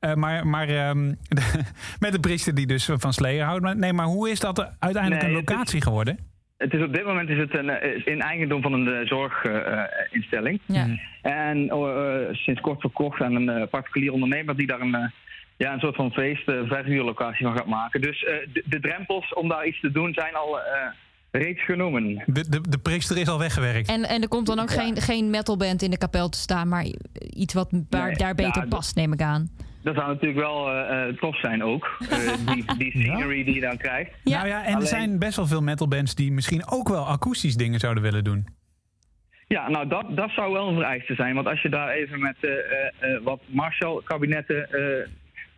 Eh, 0.00 0.14
maar 0.14 0.46
maar 0.46 0.68
ehm, 0.68 1.14
met 2.04 2.12
de 2.12 2.20
priester 2.20 2.54
die 2.54 2.66
dus 2.66 2.88
van 2.92 3.12
Slayer 3.12 3.44
houdt. 3.44 3.62
Maar, 3.62 3.76
nee, 3.76 3.92
maar 3.92 4.06
hoe 4.06 4.30
is 4.30 4.40
dat 4.40 4.68
uiteindelijk 4.78 5.22
Nee, 5.22 5.32
een 5.34 5.42
is- 5.42 5.48
locatie 5.48 5.80
geworden? 5.80 6.18
Het 6.62 6.74
is 6.74 6.82
op 6.82 6.94
dit 6.94 7.04
moment 7.04 7.28
is 7.28 7.38
het 7.38 7.54
een, 7.54 7.70
eh, 7.70 8.06
in 8.06 8.20
eigendom 8.20 8.62
van 8.62 8.72
een 8.72 8.88
eh, 8.88 9.06
zorginstelling. 9.06 10.60
Ja. 10.66 10.86
En 11.22 11.68
eh, 11.68 12.34
sinds 12.34 12.60
kort 12.60 12.80
verkocht 12.80 13.20
aan 13.20 13.34
een 13.34 13.48
eh, 13.48 13.68
particulier 13.70 14.12
ondernemer 14.12 14.56
die 14.56 14.66
daar 14.66 14.80
een, 14.80 15.10
ja, 15.62 15.72
een 15.72 15.80
soort 15.80 15.96
van 15.96 16.10
feest, 16.10 16.48
eh, 16.48 16.54
verhuurlocatie 16.66 17.46
van 17.46 17.56
gaat 17.56 17.66
maken. 17.66 18.00
Dus 18.00 18.24
eh, 18.24 18.34
de, 18.52 18.62
de 18.66 18.80
drempels 18.80 19.34
om 19.34 19.48
daar 19.48 19.66
iets 19.66 19.80
te 19.80 19.90
doen 19.92 20.12
zijn 20.14 20.34
al 20.34 20.60
eh, 20.60 20.64
reeds 21.30 21.64
genomen. 21.64 22.22
De, 22.26 22.48
de, 22.48 22.60
de 22.68 22.78
priester 22.78 23.16
is 23.18 23.28
al 23.28 23.38
weggewerkt. 23.38 23.88
En, 23.88 24.02
en 24.04 24.22
er 24.22 24.28
komt 24.28 24.46
dan 24.46 24.58
ook 24.58 24.70
geen, 24.70 25.00
geen 25.00 25.30
metalband 25.30 25.82
in 25.82 25.90
de 25.90 25.98
kapel 25.98 26.28
te 26.28 26.38
staan, 26.38 26.68
maar 26.68 26.86
iets 27.30 27.54
wat 27.54 27.68
waar, 27.90 28.06
Nee, 28.06 28.16
daar 28.16 28.34
beter 28.34 28.62
ja, 28.62 28.68
past, 28.68 28.96
neem 28.96 29.12
ik 29.12 29.22
aan. 29.22 29.50
Dat 29.82 29.94
zou 29.94 30.06
natuurlijk 30.08 30.40
wel 30.40 30.70
eh, 30.70 31.08
eh, 31.08 31.16
tof 31.16 31.36
zijn 31.40 31.62
ook. 31.64 31.96
Eh, 32.10 32.18
die, 32.54 32.64
die 32.78 32.90
scenery 33.02 33.44
die 33.44 33.54
je 33.54 33.60
dan 33.60 33.76
krijgt. 33.76 34.10
Ja. 34.24 34.36
Nou 34.36 34.48
ja, 34.48 34.64
en 34.64 34.74
er 34.74 34.86
zijn 34.86 35.18
best 35.18 35.36
wel 35.36 35.46
veel 35.46 35.62
metalbands 35.62 36.14
die 36.14 36.32
misschien 36.32 36.66
ook 36.70 36.88
wel 36.88 37.06
akoestisch 37.06 37.56
dingen 37.56 37.80
zouden 37.80 38.02
willen 38.02 38.24
doen. 38.24 38.46
Ja, 39.48 39.68
nou 39.70 39.88
dat, 39.88 40.04
dat 40.16 40.30
zou 40.30 40.52
wel 40.52 40.68
een 40.68 40.74
vereiste 40.74 41.14
zijn. 41.14 41.34
Want 41.34 41.46
als 41.46 41.62
je 41.62 41.68
daar 41.68 41.88
even 41.88 42.20
met 42.20 42.36
eh, 42.40 42.50
eh, 42.50 43.14
eh, 43.14 43.22
wat 43.22 43.40
Marshall-kabinetten 43.46 44.70
eh, 44.72 45.08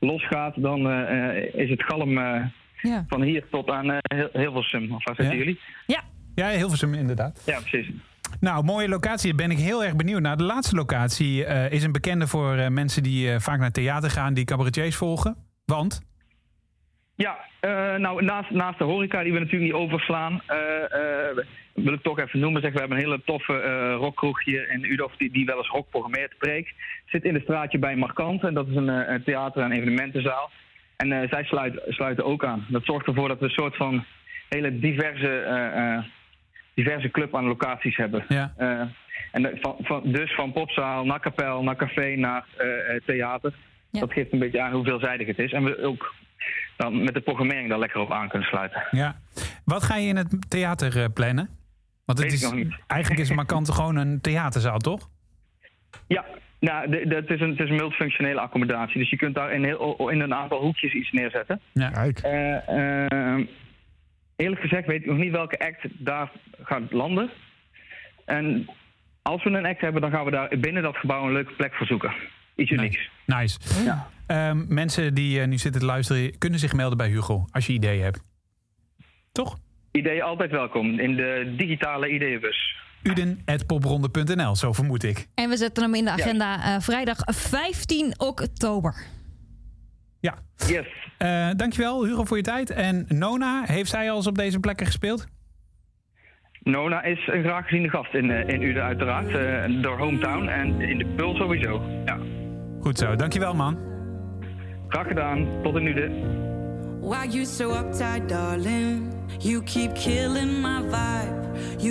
losgaat, 0.01 0.55
dan 0.63 0.89
eh, 0.91 1.37
eh, 1.39 1.55
is 1.55 1.71
het 1.71 1.83
galm 1.83 2.19
eh, 2.19 2.45
Ja. 2.83 3.05
van 3.09 3.23
hier 3.23 3.45
tot 3.51 3.71
aan 3.71 3.91
eh, 3.91 3.99
heel, 4.01 4.29
Hilversum. 4.33 4.93
Of 4.95 5.05
waar 5.05 5.15
zitten 5.15 5.37
Ja? 5.37 5.45
jullie? 5.45 5.61
Ja, 6.35 6.49
Hilversum 6.49 6.95
inderdaad. 6.95 7.43
Ja, 7.47 7.61
precies. 7.61 7.91
Nou, 8.41 8.65
mooie 8.65 8.89
locatie. 8.89 9.35
Daar 9.35 9.49
ben 9.49 9.57
ik 9.57 9.63
heel 9.63 9.85
erg 9.85 9.97
benieuwd 9.97 10.21
naar. 10.21 10.37
De 10.37 10.43
laatste 10.43 10.77
locatie 10.77 11.45
eh, 11.45 11.73
is 11.73 11.85
een 11.85 11.93
bekende 11.93 12.27
voor 12.27 12.55
eh, 12.55 12.69
mensen 12.69 13.03
die 13.03 13.31
eh, 13.31 13.41
vaak 13.41 13.59
naar 13.59 13.71
theater 13.71 14.11
gaan, 14.11 14.35
die 14.35 14.45
cabaretiers 14.45 14.97
volgen. 14.97 15.37
Want? 15.65 16.03
Ja, 17.17 17.37
nou 17.99 18.25
naast, 18.25 18.51
naast 18.51 18.79
de 18.79 18.85
horeca 18.85 19.23
die 19.23 19.33
we 19.33 19.39
natuurlijk 19.39 19.73
niet 19.73 19.83
overslaan, 19.83 20.43
wil 21.75 21.93
ik 21.93 22.03
toch 22.03 22.19
even 22.19 22.41
noemen. 22.41 22.63
Zeg, 22.63 22.73
we 22.73 22.79
hebben 22.79 22.97
een 22.97 23.05
hele 23.05 23.23
toffe 23.25 23.93
rockkroeg 23.93 24.45
hier 24.45 24.71
in 24.71 24.85
Udorf 24.85 25.17
die, 25.17 25.33
die 25.33 25.45
wel 25.45 25.57
eens 25.57 25.69
rock 25.69 25.91
programmeert, 25.91 26.39
Preek. 26.39 26.75
Zit 27.07 27.25
in 27.25 27.35
het 27.35 27.43
straatje 27.43 27.79
bij 27.79 27.97
Markant 27.97 28.43
en 28.43 28.55
dat 28.55 28.69
is 28.69 28.77
een, 28.77 29.23
theater- 29.25 29.63
en 29.63 29.73
evenementenzaal. 29.73 30.51
En 30.97 31.29
zij 31.31 31.45
sluit, 31.45 31.81
sluiten 31.89 32.25
ook 32.25 32.45
aan. 32.45 32.67
Dat 32.69 32.85
zorgt 32.85 33.07
ervoor 33.07 33.29
dat 33.29 33.39
we 33.39 33.45
een 33.45 33.51
soort 33.51 33.77
van 33.77 34.05
hele 34.49 34.79
diverse, 34.79 36.05
diverse 36.75 37.11
club 37.11 37.37
aan 37.37 37.45
locaties 37.45 37.97
hebben. 37.97 38.25
Ja. 38.29 38.53
Eh, 38.57 38.81
en 39.33 39.59
van, 39.61 39.77
van, 39.81 40.01
dus 40.05 40.35
van 40.35 40.53
popzaal 40.53 41.05
naar 41.05 41.21
kapel, 41.21 41.63
naar 41.63 41.77
café, 41.77 42.15
naar 42.17 42.45
eh, 42.57 42.95
eh, 42.95 43.01
theater. 43.07 43.53
Ja. 43.91 44.01
Dat 44.01 44.13
geeft 44.13 44.33
een 44.33 44.39
beetje 44.39 44.61
aan 44.63 44.73
hoe 44.73 44.85
veelzijdig 44.85 45.27
het 45.27 45.39
is. 45.39 45.53
En 45.53 45.65
we 45.65 45.83
ook 45.83 46.15
dan 46.77 47.05
met 47.05 47.15
de 47.15 47.21
programmering 47.21 47.69
daar 47.69 47.79
lekker 47.79 48.01
op 48.01 48.13
aan 48.13 48.29
kunnen 48.29 48.49
sluiten. 48.49 48.83
Ja. 48.91 49.17
Wat 49.65 49.83
ga 49.83 49.97
je 49.97 50.09
in 50.09 50.17
het 50.17 50.51
theater 50.51 50.99
eh, 51.03 51.05
plannen? 51.15 51.49
Want 52.05 52.19
het 52.19 52.29
Weet 52.31 52.37
ik 52.37 52.45
is, 52.45 52.51
nog 52.53 52.55
niet. 52.55 52.75
eigenlijk 52.87 53.21
is 53.23 53.31
Markante 53.41 53.73
gewoon 53.73 53.97
een 53.97 54.21
theaterzaal, 54.21 54.79
toch? 54.79 55.09
Ja, 56.07 56.25
Nou, 56.61 56.91
de- 56.91 57.07
de- 57.09 57.15
het 57.15 57.31
is 57.31 57.41
een, 57.41 57.51
het 57.51 57.61
is 57.61 57.69
een 57.71 57.77
multifunctionele 57.77 58.41
accommodatie. 58.41 58.99
Dus 58.99 59.11
je 59.11 59.17
kunt 59.17 59.35
daar 59.35 59.53
in, 59.53 59.65
heel, 59.65 60.09
in 60.11 60.21
een 60.21 60.35
aantal 60.35 60.61
hoekjes 60.61 60.93
iets 60.93 61.11
neerzetten. 61.13 61.61
Ja. 61.73 61.91
Kijk. 61.91 62.21
Eerlijk 64.37 64.61
gezegd 64.61 64.87
weet 64.87 65.01
ik 65.01 65.07
nog 65.07 65.17
niet 65.17 65.33
welke 65.33 65.59
act 65.59 65.87
daar 66.05 66.31
gaat 66.63 66.93
landen. 66.93 67.31
En 68.25 68.69
als 69.23 69.45
we 69.45 69.51
een 69.51 69.67
act 69.67 69.81
hebben, 69.81 70.01
dan 70.01 70.11
gaan 70.11 70.25
we 70.25 70.31
daar 70.31 70.59
binnen 70.59 70.83
dat 70.83 70.97
gebouw 70.97 71.27
een 71.27 71.33
leuke 71.33 71.53
plek 71.53 71.75
voor 71.75 71.87
zoeken. 71.87 72.13
Iets 72.57 72.71
unieks. 72.71 73.11
Nice. 73.27 73.59
Ehm, 74.27 74.65
mensen 74.69 75.15
die 75.15 75.41
eh, 75.41 75.47
nu 75.47 75.59
zitten 75.59 75.81
te 75.81 75.87
luisteren, 75.87 76.39
kunnen 76.39 76.59
zich 76.59 76.73
melden 76.73 76.99
bij 76.99 77.09
Hugo 77.09 77.45
als 77.51 77.67
je 77.67 77.73
ideeën 77.73 78.03
hebt. 78.03 78.23
Toch? 79.33 79.59
Ideeën 79.91 80.23
altijd 80.23 80.51
welkom 80.51 80.99
in 80.99 81.17
de 81.17 81.55
digitale 81.57 82.09
ideeënbus. 82.09 82.77
Uden.popronde.nl, 83.03 84.57
zo 84.57 84.73
vermoed 84.73 85.03
ik. 85.03 85.27
En 85.35 85.49
we 85.49 85.57
zetten 85.57 85.83
hem 85.83 85.95
in 85.95 86.05
de 86.05 86.11
agenda 86.11 86.75
eh, 86.75 86.81
vrijdag 86.81 87.19
15 87.25 88.15
oktober. 88.17 88.95
Ja. 90.25 90.35
Yes. 90.67 90.87
Eh, 91.19 91.49
dankjewel 91.57 92.05
Hugo 92.05 92.25
voor 92.25 92.37
je 92.37 92.43
tijd. 92.43 92.71
En 92.71 93.05
Nona, 93.09 93.63
heeft 93.67 93.91
zij 93.91 94.11
al 94.11 94.17
eens 94.17 94.27
op 94.27 94.39
deze 94.39 94.61
plekken 94.61 94.87
gespeeld? 94.87 95.27
Nona 96.63 97.03
is 97.03 97.27
een 97.33 97.43
graag 97.43 97.65
geziene 97.65 97.89
gast 97.89 98.15
in, 98.15 98.31
eh, 98.31 98.55
in 98.55 98.63
Uden 98.63 98.83
uiteraard. 98.83 99.29
eh, 99.29 99.83
door 99.83 99.99
Hometown 99.99 100.49
en 100.49 100.81
in 100.81 100.99
de 100.99 101.07
Pul 101.07 101.35
sowieso. 101.35 101.83
Ja. 102.05 102.19
Goed 102.81 102.99
zo, 102.99 103.17
dankjewel 103.17 103.55
man. 103.55 103.79
Graag 104.89 105.07
gedaan. 105.07 105.47
Tot 105.63 105.77
in 105.77 105.87
Uden. 105.87 106.13
Why 107.01 107.27
you 107.29 107.45
so 107.45 107.71
uptight, 107.71 108.29
darling? 108.29 109.13
You 109.39 109.63
keep 109.63 109.95
killing 109.95 110.61
my 110.61 110.81
vibe. 110.83 111.43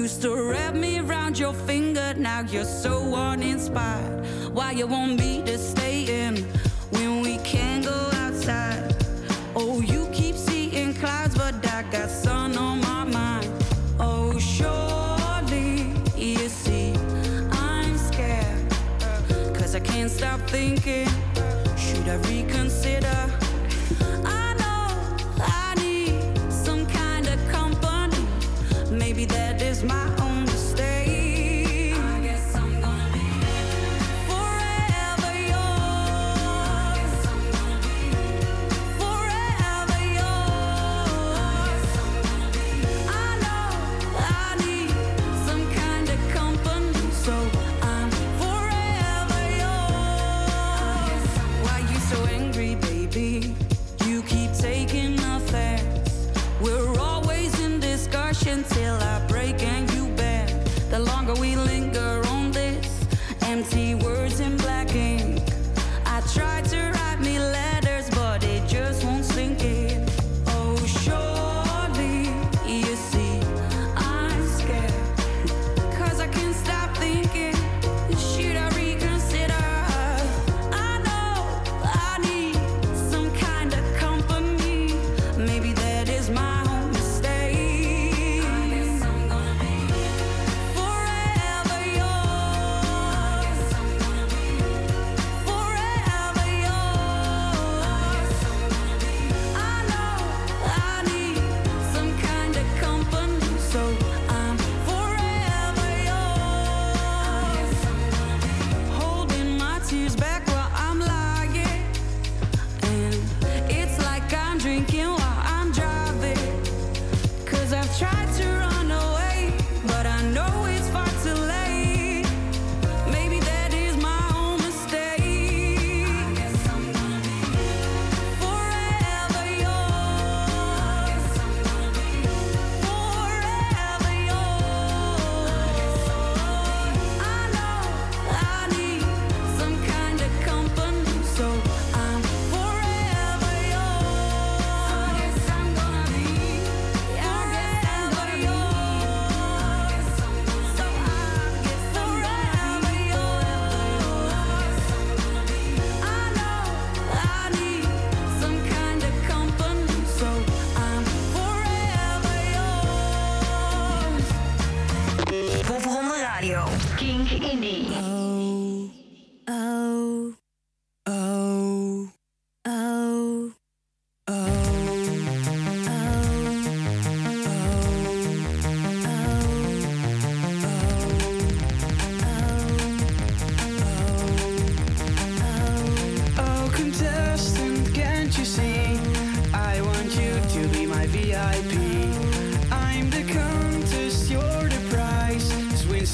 Used 0.02 0.22
to 0.22 0.50
wrap 0.50 0.74
me 0.74 1.02
around 1.08 1.38
your 1.38 1.56
finger, 1.66 2.14
now 2.18 2.50
you're 2.52 2.66
so 2.66 3.16
uninspired. 3.16 4.26
Why 4.54 4.78
you 4.78 4.90
want 4.90 5.20
me 5.20 5.42
to 5.44 5.58
stay 5.58 6.04
in 6.04 6.36
outside? 8.48 8.96
Oh, 9.56 9.82
you 9.82 10.08
keep 10.12 10.36
seeing 10.36 10.94
clouds, 10.96 11.36
but 11.36 11.56
I 11.66 11.84
got 11.84 12.10
sun 12.10 12.58
on 12.58 12.82
my 12.82 13.04
mind. 13.04 13.50
Oh, 14.00 14.38
surely 14.40 15.88
you 16.18 16.50
see 16.50 16.94
I'm 17.52 17.98
scared. 17.98 18.72
Cause 19.56 19.76
I 19.76 19.80
can't 19.80 20.12
stop 20.12 20.40
thinking, 20.50 21.08
should 21.78 22.08
I 22.08 22.16
reconsider? 22.28 23.03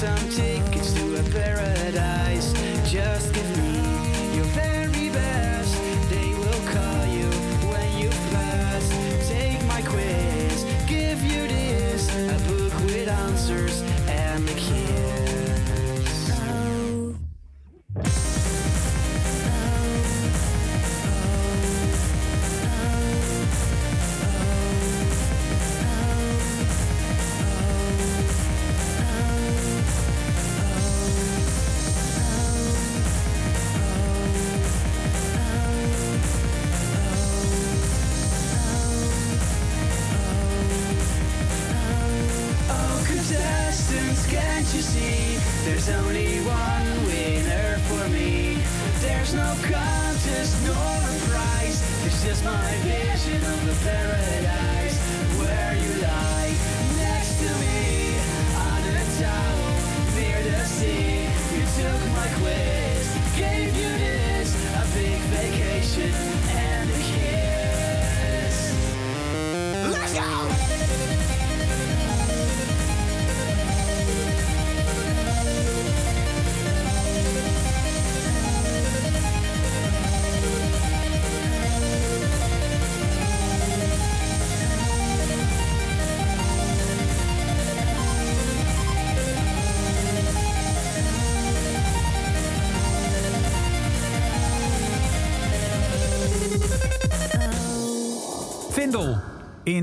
something 0.00 0.49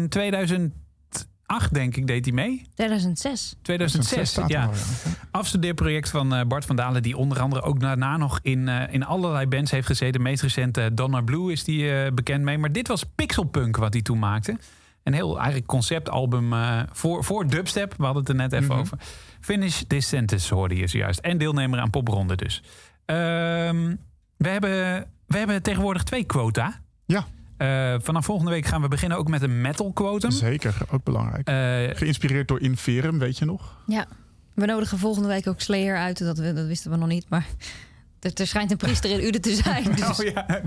In 0.08 0.14
2008, 0.14 1.74
denk 1.74 1.96
ik, 1.96 2.08
deed 2.08 2.26
hij 2.26 2.34
mee. 2.34 2.66
2006. 2.76 3.56
2006, 3.62 4.30
staat 4.30 4.44
er 4.44 4.58
ja. 4.58 4.70
Afstudeerproject 5.32 6.10
van 6.10 6.36
eh, 6.36 6.46
Bart 6.48 6.66
van 6.66 6.76
Dalen... 6.76 7.04
die 7.04 7.18
onder 7.18 7.40
andere 7.40 7.62
ook 7.62 7.80
daarna 7.80 8.18
nog 8.18 8.40
in, 8.42 8.68
eh, 8.68 8.94
in 8.94 9.06
allerlei 9.06 9.48
bands 9.48 9.72
heeft 9.72 9.88
gezeten. 9.88 10.22
Meest 10.22 10.42
recent 10.42 10.78
eh, 10.78 10.86
Donna 10.94 11.22
Blue 11.22 11.52
is 11.52 11.64
die 11.64 11.92
eh, 11.92 12.12
bekend 12.14 12.44
mee. 12.44 12.58
Maar 12.58 12.72
dit 12.72 12.88
was 12.88 13.04
Pixelpunk 13.04 13.78
wat 13.78 13.94
hij 13.94 14.02
toen 14.02 14.20
maakte. 14.20 14.58
Een 15.04 15.14
heel 15.14 15.36
eigenlijk 15.38 15.68
conceptalbum 15.68 16.54
eh, 16.54 16.80
voor, 16.92 17.24
voor 17.24 17.48
dubstep. 17.48 17.94
We 17.98 18.04
hadden 18.04 18.22
het 18.22 18.30
er 18.32 18.36
net 18.38 18.54
even 18.54 18.66
Mhm. 18.68 18.80
over. 18.80 18.98
Finish 19.40 19.82
This 19.88 20.08
Sentence 20.08 20.54
hoorde 20.54 20.76
je 20.76 20.88
zojuist. 20.88 21.20
En 21.20 21.38
deelnemer 21.38 21.80
aan 21.80 21.90
popronde 21.90 22.36
dus. 22.36 22.64
Ehm, 23.06 23.96
we, 24.38 24.50
hebben, 24.50 25.06
we 25.28 25.38
hebben 25.38 25.62
tegenwoordig 25.62 26.04
twee 26.04 26.24
quota. 26.24 26.82
Ja. 27.06 27.26
Eh, 27.58 27.96
vanaf 28.00 28.26
volgende 28.26 28.52
week 28.52 28.66
gaan 28.66 28.82
we 28.82 28.88
beginnen 28.88 29.18
ook 29.18 29.28
met 29.28 29.42
een 29.42 29.62
metal 29.62 29.92
quotum. 29.92 30.32
Zeker, 30.32 30.78
ook 30.92 31.04
belangrijk. 31.04 31.48
Eh, 31.48 31.98
Geïnspireerd 31.98 32.48
door 32.48 32.62
Inferum, 32.62 33.20
weet 33.20 33.38
je 33.38 33.46
nog? 33.46 33.78
Ja. 33.88 34.06
We 34.54 34.66
nodigen 34.66 34.98
volgende 34.98 35.28
week 35.28 35.48
ook 35.48 35.62
Slayer 35.62 35.98
uit. 35.98 36.20
Dat, 36.20 36.38
we, 36.38 36.54
dat 36.54 36.66
wisten 36.66 36.92
we 36.92 36.98
nog 36.98 37.08
niet, 37.08 37.26
maar... 37.30 37.46
Er, 38.20 38.32
er 38.34 38.48
schijnt 38.48 38.72
een 38.72 38.78
priester 38.78 39.10
in 39.10 39.24
Uden 39.24 39.42
te 39.42 39.56
zijn. 39.56 39.84
Dus, 39.96 40.20
oh 40.20 40.26
ja, 40.26 40.46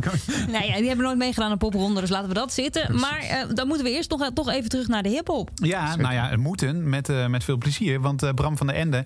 nee, 0.59 0.67
ja, 0.69 0.77
die 0.77 0.87
hebben 0.87 1.05
nooit 1.05 1.19
meegedaan 1.19 1.51
aan 1.51 1.59
popronde, 1.59 2.01
dus 2.01 2.11
laten 2.11 2.29
we 2.29 2.35
dat 2.35 2.53
zitten. 2.53 3.01
Maar 3.01 3.19
eh, 3.19 3.45
dan 3.55 3.67
moeten 3.67 3.87
we 3.87 3.93
eerst 3.93 4.11
nog, 4.11 4.31
toch 4.35 4.51
even 4.51 4.69
terug 4.69 4.89
naar 4.89 5.03
de 5.03 5.09
hip-hop. 5.09 5.51
Ja, 5.55 5.97
nou 5.97 6.15
ja, 6.15 6.29
het 6.29 6.39
moeten 6.39 6.89
met, 6.89 7.09
eh, 7.09 7.27
met 7.27 7.45
veel 7.45 7.57
plezier. 7.57 8.01
Want 8.01 8.35
Bram 8.35 8.57
van 8.57 8.67
der 8.67 8.77
Ende, 8.77 9.05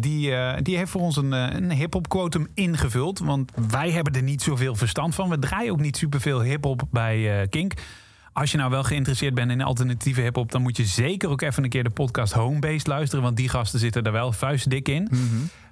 die, 0.00 0.34
eh, 0.34 0.58
die 0.62 0.76
heeft 0.76 0.90
voor 0.90 1.00
ons 1.00 1.16
een, 1.16 1.32
eh, 1.32 1.54
een 1.54 1.72
hip-hop 1.72 2.08
quotum 2.08 2.46
ingevuld. 2.54 3.18
Want 3.18 3.52
wij 3.70 3.90
hebben 3.90 4.12
er 4.12 4.22
niet 4.22 4.42
zoveel 4.42 4.74
verstand 4.74 5.14
van. 5.14 5.28
We 5.28 5.38
draaien 5.38 5.72
ook 5.72 5.80
niet 5.80 5.96
superveel 5.96 6.42
hip-hop 6.42 6.82
bij 6.90 7.40
eh, 7.40 7.48
Kink. 7.48 7.72
Als 8.32 8.50
je 8.50 8.56
nou 8.56 8.70
wel 8.70 8.82
geïnteresseerd 8.82 9.34
bent 9.34 9.50
in 9.50 9.62
alternatieve 9.62 10.20
hip-hop, 10.20 10.52
dan 10.52 10.62
moet 10.62 10.76
je 10.76 10.84
zeker 10.84 11.28
ook 11.28 11.40
even 11.40 11.64
een 11.64 11.70
keer 11.70 11.84
de 11.84 11.90
podcast 11.90 12.32
Homebase 12.32 12.88
luisteren. 12.88 13.24
Want 13.24 13.36
die 13.36 13.48
gasten 13.48 13.78
zitten 13.78 14.02
er 14.02 14.12
wel 14.12 14.32
vuistdik 14.32 14.88
in. 14.88 15.08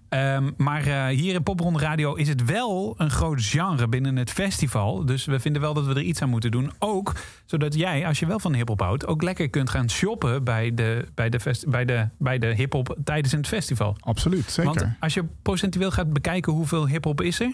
Ehm, 0.09 0.50
maar 0.56 0.86
eh, 0.86 1.06
hier 1.06 1.34
in 1.34 1.42
Popronde 1.42 1.78
Radio 1.78 2.14
is 2.14 2.28
het 2.28 2.44
wel 2.44 2.94
een 2.96 3.11
groot 3.11 3.42
genre 3.42 3.88
binnen 3.88 4.16
het 4.16 4.30
festival. 4.30 5.04
Dus 5.04 5.24
we 5.24 5.40
vinden 5.40 5.62
wel 5.62 5.74
dat 5.74 5.86
we 5.86 5.94
er 5.94 6.02
iets 6.02 6.22
aan 6.22 6.28
moeten 6.28 6.50
doen. 6.50 6.70
Ook 6.78 7.14
zodat 7.44 7.74
jij, 7.74 8.06
als 8.06 8.18
je 8.18 8.26
wel 8.26 8.38
van 8.38 8.54
hip-hop 8.54 8.80
houdt, 8.80 9.06
ook 9.06 9.22
lekker 9.22 9.50
kunt 9.50 9.70
gaan 9.70 9.90
shoppen 9.90 10.44
bij 10.44 10.74
de, 10.74 11.04
bij 11.14 11.28
de, 11.28 11.64
bij 11.68 11.84
de, 11.84 12.09
bij 12.18 12.38
de 12.38 12.46
hip-hop 12.46 12.96
tijdens 13.04 13.32
het 13.32 13.46
festival. 13.46 13.96
Absoluut, 14.00 14.50
zeker. 14.50 14.74
Want 14.74 14.86
als 15.00 15.14
je 15.14 15.24
procentueel 15.42 15.90
gaat 15.90 16.12
bekijken 16.12 16.52
hoeveel 16.52 16.88
hip-hop 16.88 17.20
is 17.20 17.40
er, 17.40 17.52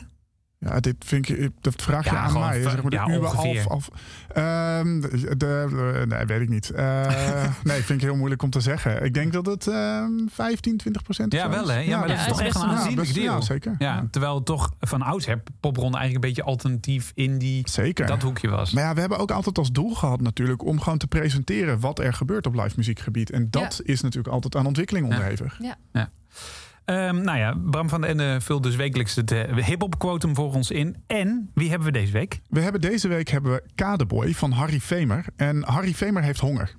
Ja, 0.65 0.81
dit 0.81 0.95
vind 0.99 1.29
ik, 1.29 1.51
dat 1.61 1.83
vraag 1.83 2.05
je 2.05 2.11
Ja, 2.11 2.17
aan 2.17 2.31
gewoon 2.31 2.49
mij. 2.49 2.63
Zeg 2.63 2.83
maar 2.83 2.91
de 2.91 2.97
ja, 2.97 3.09
uwe 3.09 3.27
ongeveer. 3.27 3.67
Ehm, 4.33 5.01
de, 5.01 5.35
de- 5.37 6.05
nee, 6.09 6.25
weet 6.27 6.41
ik 6.41 6.49
niet. 6.49 6.71
Eh, 6.71 7.07
nee, 7.65 7.83
vind 7.83 8.03
ik 8.03 8.07
heel 8.09 8.17
moeilijk 8.17 8.43
om 8.43 8.51
te 8.51 8.61
zeggen. 8.61 9.05
Ik 9.05 9.15
denk 9.15 9.33
dat 9.33 9.47
het 9.47 9.67
ehm 9.67 10.11
15, 10.29 10.77
20 10.77 11.03
procent 11.03 11.33
Ja, 11.33 11.49
wel 11.49 11.69
hè? 11.69 11.79
Ja, 11.79 11.99
maar 11.99 12.09
dat 12.09 12.17
is 12.19 12.27
toch 12.27 12.41
echt 12.41 12.55
een 12.57 12.63
aanzienlijk 12.63 12.97
best- 13.01 13.15
deel. 13.15 13.33
Ja, 13.33 13.41
zeker. 13.41 13.75
Ja, 13.79 14.07
terwijl 14.11 14.43
toch 14.43 14.71
van 14.81 15.03
oudsher 15.03 15.43
popronde 15.61 15.97
eigenlijk 15.99 16.25
een 16.25 16.31
beetje 16.31 16.51
alternatief 16.51 17.13
in 17.15 17.39
die, 17.39 17.69
Zeker. 17.71 18.07
dat 18.07 18.23
hoekje 18.23 18.49
was. 18.49 18.73
Maar 18.73 18.85
ja, 18.85 18.95
we 18.95 19.01
hebben 19.01 19.19
ook 19.19 19.31
altijd 19.31 19.59
als 19.59 19.73
doel 19.73 19.95
gehad 19.95 20.21
natuurlijk 20.21 20.65
om 20.65 20.81
gewoon 20.81 20.99
te 20.99 21.07
presenteren 21.07 21.81
wat 21.81 21.99
er 21.99 22.13
gebeurt 22.15 22.47
op 22.47 22.55
live 22.55 22.73
muziekgebied. 22.77 23.31
En 23.31 23.51
dat 23.51 23.81
is 23.85 24.01
natuurlijk 24.01 24.35
altijd 24.35 24.57
aan 24.57 24.67
ontwikkeling 24.67 25.05
onderhevig. 25.07 25.59
Ja. 25.93 26.11
Ehm, 26.85 27.21
nou 27.21 27.39
ja, 27.39 27.55
Bram 27.65 27.89
van 27.89 28.01
den 28.01 28.11
Ende 28.11 28.41
vult 28.41 28.63
dus 28.63 28.77
wekelijks 28.77 29.15
het 29.15 29.33
eh, 29.33 29.65
hip-hop 29.65 29.99
quotum 29.99 30.35
voor 30.35 30.55
ons 30.55 30.71
in. 30.71 30.97
En 31.07 31.51
wie 31.55 31.69
hebben 31.69 31.87
we 31.87 31.99
deze 31.99 32.13
week? 32.13 32.41
We 32.49 32.61
hebben 32.61 32.81
deze 32.81 33.09
week 33.09 33.29
hebben 33.29 33.53
we 33.53 33.63
Kadeboy 33.75 34.35
van 34.35 34.51
Harry 34.51 34.81
Vemer. 34.81 35.25
En 35.37 35.63
Harry 35.63 35.95
Vemer 35.95 36.23
heeft 36.23 36.41
honger. 36.41 36.75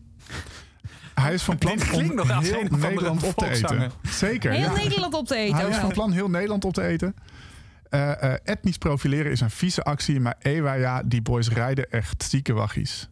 Hij 1.14 1.34
is 1.34 1.44
van 1.44 1.58
plan 1.64 1.80
om 2.22 2.30
heel 2.30 2.64
Nederland 2.70 3.24
op 3.24 3.36
te 3.36 3.50
eten. 3.50 3.92
Zeker. 4.02 4.52
Heel 4.52 4.62
ja. 4.62 4.74
Nederland 4.74 5.14
op 5.14 5.28
te 5.28 5.36
eten. 5.36 5.56
Hij 5.56 5.70
is 5.70 5.78
van 5.78 5.92
plan 5.92 6.12
heel 6.12 6.30
Nederland 6.30 6.66
op 6.66 6.74
te 6.74 6.82
eten. 6.82 7.16
Eh, 7.90 8.24
eh, 8.24 8.40
etnisch 8.44 8.78
profileren 8.78 9.32
is 9.32 9.42
een 9.42 9.50
vieze 9.50 9.84
actie, 9.84 10.20
maar 10.20 10.36
ewa 10.40 10.74
ja, 10.74 11.04
die 11.06 11.22
boys 11.22 11.50
rijden 11.50 11.92
echt 11.92 12.24
zieke 12.24 12.54
waggies. 12.54 13.10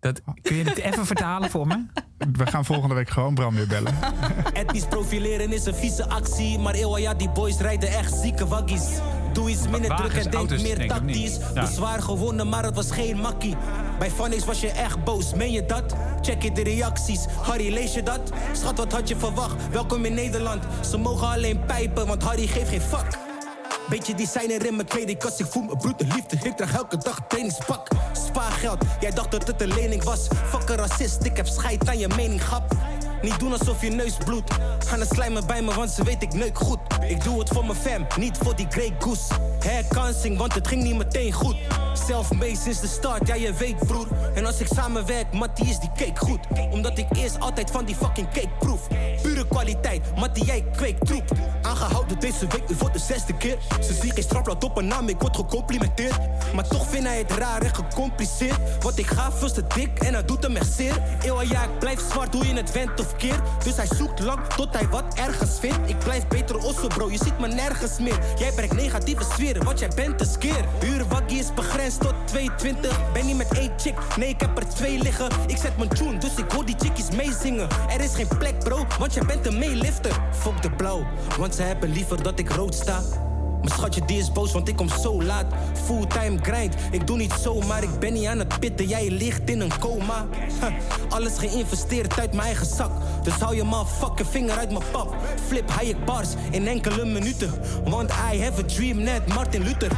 Dat, 0.00 0.20
kun 0.42 0.56
je 0.56 0.64
dit 0.64 0.78
even 0.78 1.06
vertalen 1.06 1.50
voor 1.50 1.66
me? 1.66 1.86
We 2.32 2.46
gaan 2.46 2.64
volgende 2.64 2.94
week 2.94 3.10
gewoon 3.10 3.34
Bram 3.34 3.54
weer 3.54 3.66
bellen. 3.66 3.94
Etnisch 4.52 4.84
profileren 4.84 5.52
is 5.52 5.64
een 5.64 5.74
vieze 5.74 6.08
actie, 6.08 6.58
maar 6.58 6.74
eeuw 6.74 6.98
ja, 6.98 7.14
die 7.14 7.30
boys 7.30 7.58
rijden 7.58 7.88
echt 7.88 8.14
zieke 8.14 8.46
waggies. 8.46 8.86
Doe 9.32 9.50
iets 9.50 9.68
minder 9.68 9.88
Wagens, 9.88 10.08
druk 10.08 10.24
en 10.24 10.30
denk 10.30 10.34
auto's, 10.34 10.62
meer 10.62 10.76
denk 10.76 10.90
tactisch. 10.90 11.38
Ja. 11.54 11.60
Bezwaar 11.60 12.02
gewonnen, 12.02 12.48
maar 12.48 12.64
het 12.64 12.74
was 12.74 12.90
geen 12.90 13.20
makkie. 13.20 13.56
Bij 13.98 14.10
Phonics 14.10 14.44
was 14.44 14.60
je 14.60 14.70
echt 14.70 15.04
boos, 15.04 15.34
meen 15.34 15.52
je 15.52 15.64
dat? 15.64 15.94
Check 16.20 16.42
je 16.42 16.52
de 16.52 16.62
reacties, 16.62 17.26
Harry 17.26 17.72
lees 17.72 17.94
je 17.94 18.02
dat? 18.02 18.32
Schat, 18.52 18.76
wat 18.76 18.92
had 18.92 19.08
je 19.08 19.16
verwacht? 19.16 19.68
Welkom 19.70 20.04
in 20.04 20.14
Nederland. 20.14 20.64
Ze 20.90 20.96
mogen 20.96 21.28
alleen 21.28 21.64
pijpen, 21.66 22.06
want 22.06 22.22
Harry 22.22 22.46
geeft 22.46 22.68
geen 22.68 22.80
fuck. 22.80 23.18
Beetje 23.88 24.14
designer 24.14 24.66
in 24.66 24.76
mijn 24.76 24.88
kledingkast, 24.88 25.40
ik 25.40 25.46
voel 25.46 25.62
me 25.62 25.76
bloed 25.76 26.00
en 26.00 26.06
liefde. 26.06 26.36
Ik 26.42 26.56
draag 26.56 26.74
elke 26.76 26.96
dag 26.96 27.20
trainingspak. 27.28 27.88
Spaargeld, 28.26 28.84
jij 29.00 29.10
dacht 29.10 29.30
dat 29.30 29.46
het 29.46 29.60
een 29.60 29.74
lening 29.74 30.02
was. 30.02 30.28
Fuck 30.48 30.68
racist, 30.68 31.24
ik 31.24 31.36
heb 31.36 31.46
scheid 31.46 31.88
aan 31.88 31.98
je 31.98 32.08
mening, 32.16 32.42
grap. 32.42 32.76
Niet 33.22 33.38
doen 33.38 33.52
alsof 33.52 33.82
je 33.82 33.90
neus 33.90 34.16
bloedt. 34.24 34.52
Gaan 34.86 35.00
het 35.00 35.08
slijmen 35.08 35.46
bij 35.46 35.62
me, 35.62 35.74
want 35.74 35.90
ze 35.90 36.04
weet 36.04 36.22
ik 36.22 36.32
neuk 36.32 36.58
goed. 36.58 36.78
Ik 37.06 37.24
doe 37.24 37.38
het 37.38 37.48
voor 37.48 37.64
mijn 37.64 37.78
fam, 37.78 38.06
niet 38.18 38.38
voor 38.42 38.56
die 38.56 38.66
Grey 38.68 38.96
Goose. 38.98 39.34
Herkansing, 39.58 40.38
want 40.38 40.54
het 40.54 40.68
ging 40.68 40.82
niet 40.82 40.96
meteen 40.96 41.32
goed. 41.32 41.56
Self-made 42.06 42.56
sinds 42.56 42.80
de 42.80 42.86
start, 42.86 43.26
ja 43.26 43.34
je 43.34 43.52
weet 43.52 43.86
broer. 43.86 44.08
En 44.34 44.46
als 44.46 44.60
ik 44.60 44.66
samenwerk, 44.74 45.32
Mattie 45.32 45.66
is 45.66 45.78
die 45.78 45.90
cake 45.96 46.26
goed. 46.26 46.40
Omdat 46.70 46.98
ik 46.98 47.06
eerst 47.16 47.40
altijd 47.40 47.70
van 47.70 47.84
die 47.84 47.94
fucking 47.94 48.28
cake 48.32 48.50
proef. 48.58 48.88
Pure 49.22 49.46
kwaliteit, 49.48 50.16
Mattie 50.16 50.44
jij 50.44 50.64
kweekt 50.76 51.06
troep. 51.06 51.32
Aangehouden 51.62 52.20
deze 52.20 52.46
week 52.46 52.68
nu 52.68 52.74
voor 52.74 52.92
de 52.92 52.98
zesde 52.98 53.34
keer. 53.36 53.58
Ze 53.80 53.94
zien 53.94 54.12
geen 54.12 54.22
strafblad 54.22 54.64
op 54.64 54.74
mijn 54.74 54.86
naam, 54.86 55.08
ik 55.08 55.20
word 55.20 55.36
gecomplimenteerd. 55.36 56.18
Maar 56.54 56.68
toch 56.68 56.86
vind 56.88 57.04
hij 57.06 57.18
het 57.18 57.32
raar 57.32 57.62
en 57.62 57.74
gecompliceerd. 57.74 58.58
Want 58.80 58.98
ik 58.98 59.06
ga 59.06 59.32
veel 59.32 59.52
te 59.52 59.64
dik 59.74 59.98
en 59.98 60.12
dat 60.12 60.28
doet 60.28 60.42
hem 60.42 60.56
echt 60.56 60.72
zeer. 60.72 61.02
Eeuw 61.22 61.42
ja, 61.42 61.62
ik 61.62 61.78
blijf 61.78 62.00
zwart 62.10 62.34
hoe 62.34 62.46
je 62.46 62.54
het 62.54 62.72
went 62.72 63.00
of 63.00 63.16
keert. 63.16 63.40
Dus 63.64 63.76
hij 63.76 63.86
zoekt 63.96 64.20
lang 64.20 64.46
tot 64.46 64.72
hij 64.72 64.88
wat 64.88 65.04
ergens 65.14 65.58
vindt. 65.60 65.78
Ik 65.90 65.98
blijf 65.98 66.26
beter 66.28 66.56
osso 66.56 66.86
bro, 66.86 67.10
je 67.10 67.18
ziet 67.18 67.38
me 67.38 67.46
nergens 67.46 67.98
meer. 67.98 68.18
Jij 68.38 68.52
brengt 68.52 68.74
negatieve 68.74 69.24
sfeer, 69.24 69.64
want 69.64 69.78
jij 69.78 69.90
bent 69.94 70.20
een 70.20 70.26
skeer. 70.26 70.64
Huurwaggie 70.80 71.38
is 71.38 71.54
begrensd 71.54 72.00
tot 72.00 72.14
22. 72.24 73.12
Ben 73.12 73.26
niet 73.26 73.36
met 73.36 73.58
één 73.58 73.72
chick, 73.76 73.98
nee 74.16 74.28
ik 74.28 74.40
heb 74.40 74.58
er 74.58 74.68
twee 74.68 74.98
liggen. 74.98 75.28
Ik 75.46 75.56
zet 75.56 75.76
mijn 75.76 75.88
tune, 75.88 76.18
dus 76.18 76.34
ik 76.34 76.52
hoor 76.52 76.64
die 76.64 76.76
chickies 76.78 77.10
meezingen. 77.10 77.68
Er 77.88 78.00
is 78.00 78.14
geen 78.14 78.28
plek 78.38 78.58
bro, 78.58 78.86
want 78.98 79.14
jij 79.14 79.24
bent 79.26 79.46
een 79.46 79.58
meelifter. 79.58 80.20
Fuck 80.32 80.62
de 80.62 80.70
blauw, 80.70 81.06
want 81.38 81.54
ze 81.54 81.62
hebben 81.62 81.92
liever 81.92 82.22
dat 82.22 82.38
ik 82.38 82.50
rood 82.50 82.74
sta. 82.74 83.02
Mijn 83.60 83.70
schatje 83.70 84.04
die 84.04 84.18
is 84.18 84.32
boos, 84.32 84.52
want 84.52 84.68
ik 84.68 84.76
kom 84.76 84.88
zo 84.88 85.22
laat. 85.22 85.46
Fulltime 85.84 86.38
grind, 86.42 86.74
ik 86.90 87.06
doe 87.06 87.16
niet 87.16 87.34
zomaar. 87.40 87.82
Ik 87.82 87.98
ben 87.98 88.12
niet 88.12 88.26
aan 88.26 88.38
het 88.38 88.58
pitten, 88.60 88.86
jij 88.86 89.10
ligt 89.10 89.50
in 89.50 89.60
een 89.60 89.78
coma. 89.78 90.26
Alles 91.08 91.38
geïnvesteerd 91.38 92.18
uit 92.18 92.32
mijn 92.32 92.46
eigen 92.46 92.66
zak. 92.66 92.90
Dus 93.22 93.34
hou 93.34 93.56
je 93.56 93.64
maar 93.64 93.84
fucking 93.84 94.28
vinger 94.28 94.56
uit 94.56 94.70
mijn 94.70 94.84
pap. 94.90 95.16
Flip 95.46 95.70
Hayek 95.70 96.04
bars 96.04 96.28
in 96.50 96.66
enkele 96.68 97.04
minuten. 97.04 97.52
Want 97.84 98.10
I 98.32 98.42
have 98.42 98.62
a 98.62 98.64
dream, 98.66 99.02
net 99.02 99.34
Martin 99.34 99.62
Luther. 99.62 99.90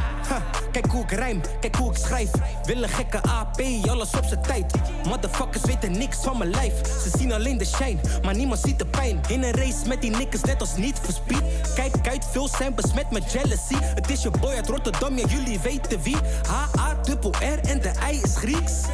Kijk 0.71 0.85
hoe 0.85 1.03
ik 1.03 1.11
rijm, 1.11 1.41
kijk 1.59 1.75
hoe 1.75 1.91
ik 1.91 1.97
schrijf. 1.97 2.29
Willen 2.65 2.89
gekke 2.89 3.21
AP, 3.21 3.61
alles 3.89 4.09
op 4.17 4.25
zijn 4.25 4.41
tijd. 4.41 4.73
Motherfuckers 5.07 5.63
weten 5.65 5.91
niks 5.91 6.17
van 6.17 6.37
mijn 6.37 6.49
lijf. 6.49 6.73
Ze 7.03 7.17
zien 7.17 7.33
alleen 7.33 7.57
de 7.57 7.65
shine, 7.65 7.99
maar 8.23 8.35
niemand 8.35 8.59
ziet 8.59 8.79
de 8.79 8.85
pijn. 8.85 9.21
In 9.27 9.43
een 9.43 9.53
race 9.53 9.87
met 9.87 10.01
die 10.01 10.11
nikkers, 10.11 10.41
net 10.43 10.59
als 10.59 10.75
niet 10.75 10.99
for 11.01 11.13
speed. 11.13 11.41
Kijk 11.75 12.07
uit, 12.07 12.25
veel 12.31 12.47
zijn 12.47 12.75
besmet 12.75 13.11
met 13.11 13.31
jealousy. 13.51 13.95
Het 13.95 14.09
is 14.09 14.21
je 14.21 14.31
boy 14.39 14.53
uit 14.53 14.67
Rotterdam, 14.67 15.17
ja 15.17 15.25
jullie 15.27 15.59
weten 15.59 16.01
wie. 16.01 16.17
H-A, 16.47 16.93
dubbel 17.03 17.31
R 17.31 17.69
en 17.69 17.81
de 17.81 17.91
I 18.11 18.21
is 18.23 18.37
Grieks? 18.37 18.85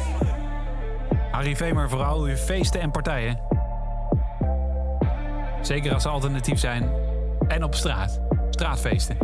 Harry 1.30 1.56
Vemer, 1.56 1.88
vooral 1.88 2.20
uw 2.20 2.36
feesten 2.36 2.80
en 2.80 2.90
partijen. 2.90 3.38
Zeker 5.60 5.94
als 5.94 6.02
ze 6.02 6.08
alternatief 6.08 6.58
zijn. 6.58 6.90
En 7.48 7.64
op 7.64 7.74
straat. 7.74 8.20
Straatfeesten. 8.50 9.18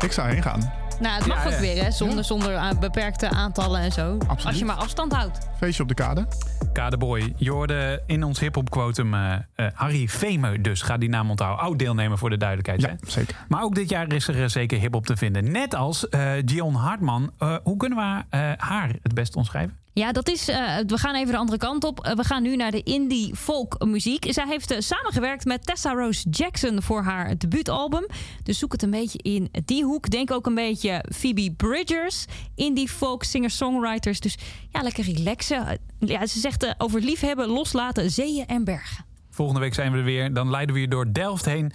Ik 0.00 0.12
zou 0.12 0.28
heen 0.28 0.42
gaan. 0.42 0.72
Nou, 1.00 1.14
het 1.14 1.26
mag 1.26 1.38
Ja, 1.38 1.44
ook 1.46 1.52
ja. 1.52 1.60
weer, 1.60 1.84
hè? 1.84 1.90
Zonder, 1.90 2.24
zonder 2.24 2.54
eh, 2.54 2.70
beperkte 2.80 3.28
aantallen 3.30 3.80
en 3.80 3.92
zo. 3.92 4.18
Als 4.44 4.58
je 4.58 4.64
maar 4.64 4.76
afstand 4.76 5.12
houdt. 5.12 5.38
Feestje 5.56 5.82
op 5.82 5.88
de 5.88 5.94
kade. 5.94 6.26
Kadeboy, 6.72 7.32
je 7.36 7.50
hoorde 7.50 8.02
in 8.06 8.22
ons 8.24 8.40
hip-hop 8.40 8.70
quotum 8.70 9.14
eh, 9.14 9.32
eh, 9.54 9.66
Harry 9.74 10.08
Vemer, 10.08 10.62
dus 10.62 10.82
ga 10.82 10.96
die 10.96 11.08
naam 11.08 11.30
onthouden. 11.30 11.64
Oud 11.64 11.78
deelnemer 11.78 12.18
voor 12.18 12.30
de 12.30 12.36
duidelijkheid. 12.36 12.80
Ja, 12.80 12.88
hè? 12.88 12.94
zeker. 13.10 13.36
Maar 13.48 13.62
ook 13.62 13.74
dit 13.74 13.88
jaar 13.88 14.12
is 14.12 14.28
er 14.28 14.50
zeker 14.50 14.78
hip-hop 14.78 15.06
te 15.06 15.16
vinden. 15.16 15.52
Net 15.52 15.74
als 15.74 16.08
eh 16.08 16.32
Gion 16.44 16.74
Hartman. 16.74 17.30
Eh, 17.38 17.56
hoe 17.62 17.76
kunnen 17.76 17.98
we 17.98 18.36
eh, 18.36 18.52
haar 18.56 18.90
het 19.02 19.14
best 19.14 19.36
omschrijven? 19.36 19.76
Ja, 19.98 20.12
dat 20.12 20.28
is. 20.28 20.48
eh, 20.48 20.76
we 20.86 20.98
gaan 20.98 21.14
even 21.14 21.32
de 21.32 21.38
andere 21.38 21.58
kant 21.58 21.84
op. 21.84 22.04
Eh, 22.04 22.12
we 22.14 22.24
gaan 22.24 22.42
nu 22.42 22.56
naar 22.56 22.70
de 22.70 22.82
indie 22.82 23.36
folk 23.36 23.84
muziek. 23.86 24.26
Zij 24.28 24.46
heeft 24.46 24.70
eh, 24.70 24.80
samengewerkt 24.80 25.44
met 25.44 25.66
Tessa 25.66 25.92
Rose 25.92 26.28
Jackson 26.30 26.82
voor 26.82 27.02
haar 27.02 27.38
debuutalbum. 27.38 28.06
Dus 28.42 28.58
zoek 28.58 28.72
het 28.72 28.82
een 28.82 28.90
beetje 28.90 29.18
in 29.22 29.48
die 29.64 29.84
hoek. 29.84 30.10
Denk 30.10 30.30
ook 30.30 30.46
een 30.46 30.54
beetje 30.54 31.04
Phoebe 31.14 31.52
Bridgers, 31.56 32.24
indie 32.54 32.88
folk 32.88 33.24
singer-songwriters. 33.24 34.20
Dus 34.20 34.36
ja, 34.70 34.82
lekker 34.82 35.04
relaxen. 35.04 35.78
Ja, 35.98 36.26
ze 36.26 36.40
zegt 36.40 36.74
over 36.78 37.00
liefhebben, 37.00 37.48
loslaten, 37.48 38.10
zeeën 38.10 38.46
en 38.46 38.64
bergen. 38.64 39.04
Volgende 39.30 39.60
week 39.60 39.74
zijn 39.74 39.92
we 39.92 39.98
er 39.98 40.04
weer. 40.04 40.32
Dan 40.34 40.50
leiden 40.50 40.74
we 40.74 40.80
je 40.80 40.88
door 40.88 41.12
Delft 41.12 41.44
heen. 41.44 41.72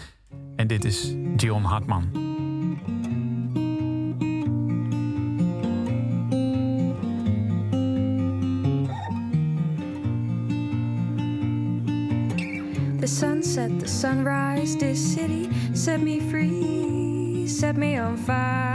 En 0.56 0.68
dit 0.68 0.86
is 0.86 1.14
Gion 1.38 1.64
Hartman. 1.64 2.23
Set 15.84 16.00
me 16.00 16.18
free, 16.18 17.46
set 17.46 17.76
me 17.76 17.98
on 17.98 18.16
fire, 18.16 18.73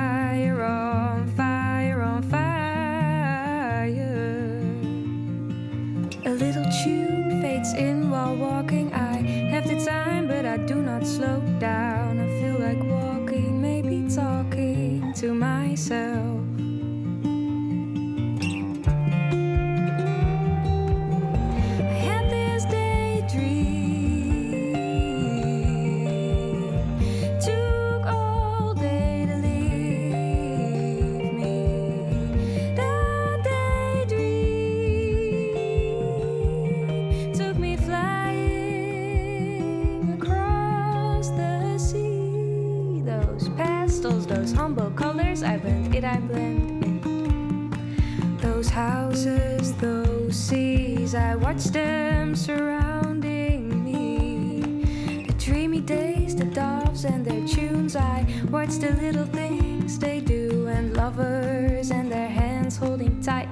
seas, 51.58 51.72
them 51.72 52.36
surrounding 52.36 53.84
me. 53.84 55.24
The 55.26 55.32
dreamy 55.34 55.80
days, 55.80 56.34
the 56.36 56.44
doves 56.44 57.04
and 57.04 57.24
their 57.24 57.46
tunes, 57.46 57.96
I 57.96 58.26
watch 58.50 58.76
the 58.78 58.90
little 58.92 59.26
things 59.26 59.98
they 59.98 60.20
do, 60.20 60.66
and 60.68 60.96
lovers 60.96 61.90
and 61.90 62.10
their 62.10 62.28
hands 62.28 62.76
holding 62.76 63.20
tight, 63.22 63.48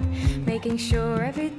making 0.47 0.77
sure 0.79 1.23
everything's 1.23 1.56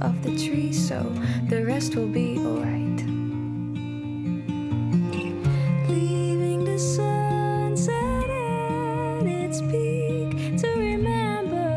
of 0.00 0.22
the 0.22 0.30
tree 0.36 0.72
so 0.72 1.02
the 1.48 1.64
rest 1.64 1.94
will 1.94 2.06
be 2.06 2.38
alright. 2.38 3.00
Leaving 5.88 6.64
the 6.64 6.78
sunset 6.78 8.30
at 8.30 9.26
its 9.26 9.60
peak 9.62 10.58
to 10.58 10.68
remember 10.76 11.68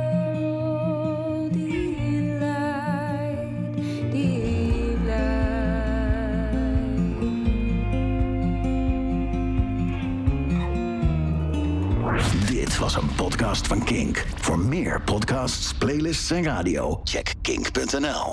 all 0.44 1.22
was 12.80 12.96
een 12.96 13.16
podcast 13.16 13.68
van 13.68 13.84
Kink. 13.84 14.26
Voor 14.36 14.60
meer 14.60 15.02
podcasts, 15.02 15.74
playlists 15.74 16.32
en 16.32 16.44
radio, 16.44 17.02
check 17.04 17.21
Pentanel. 17.74 18.28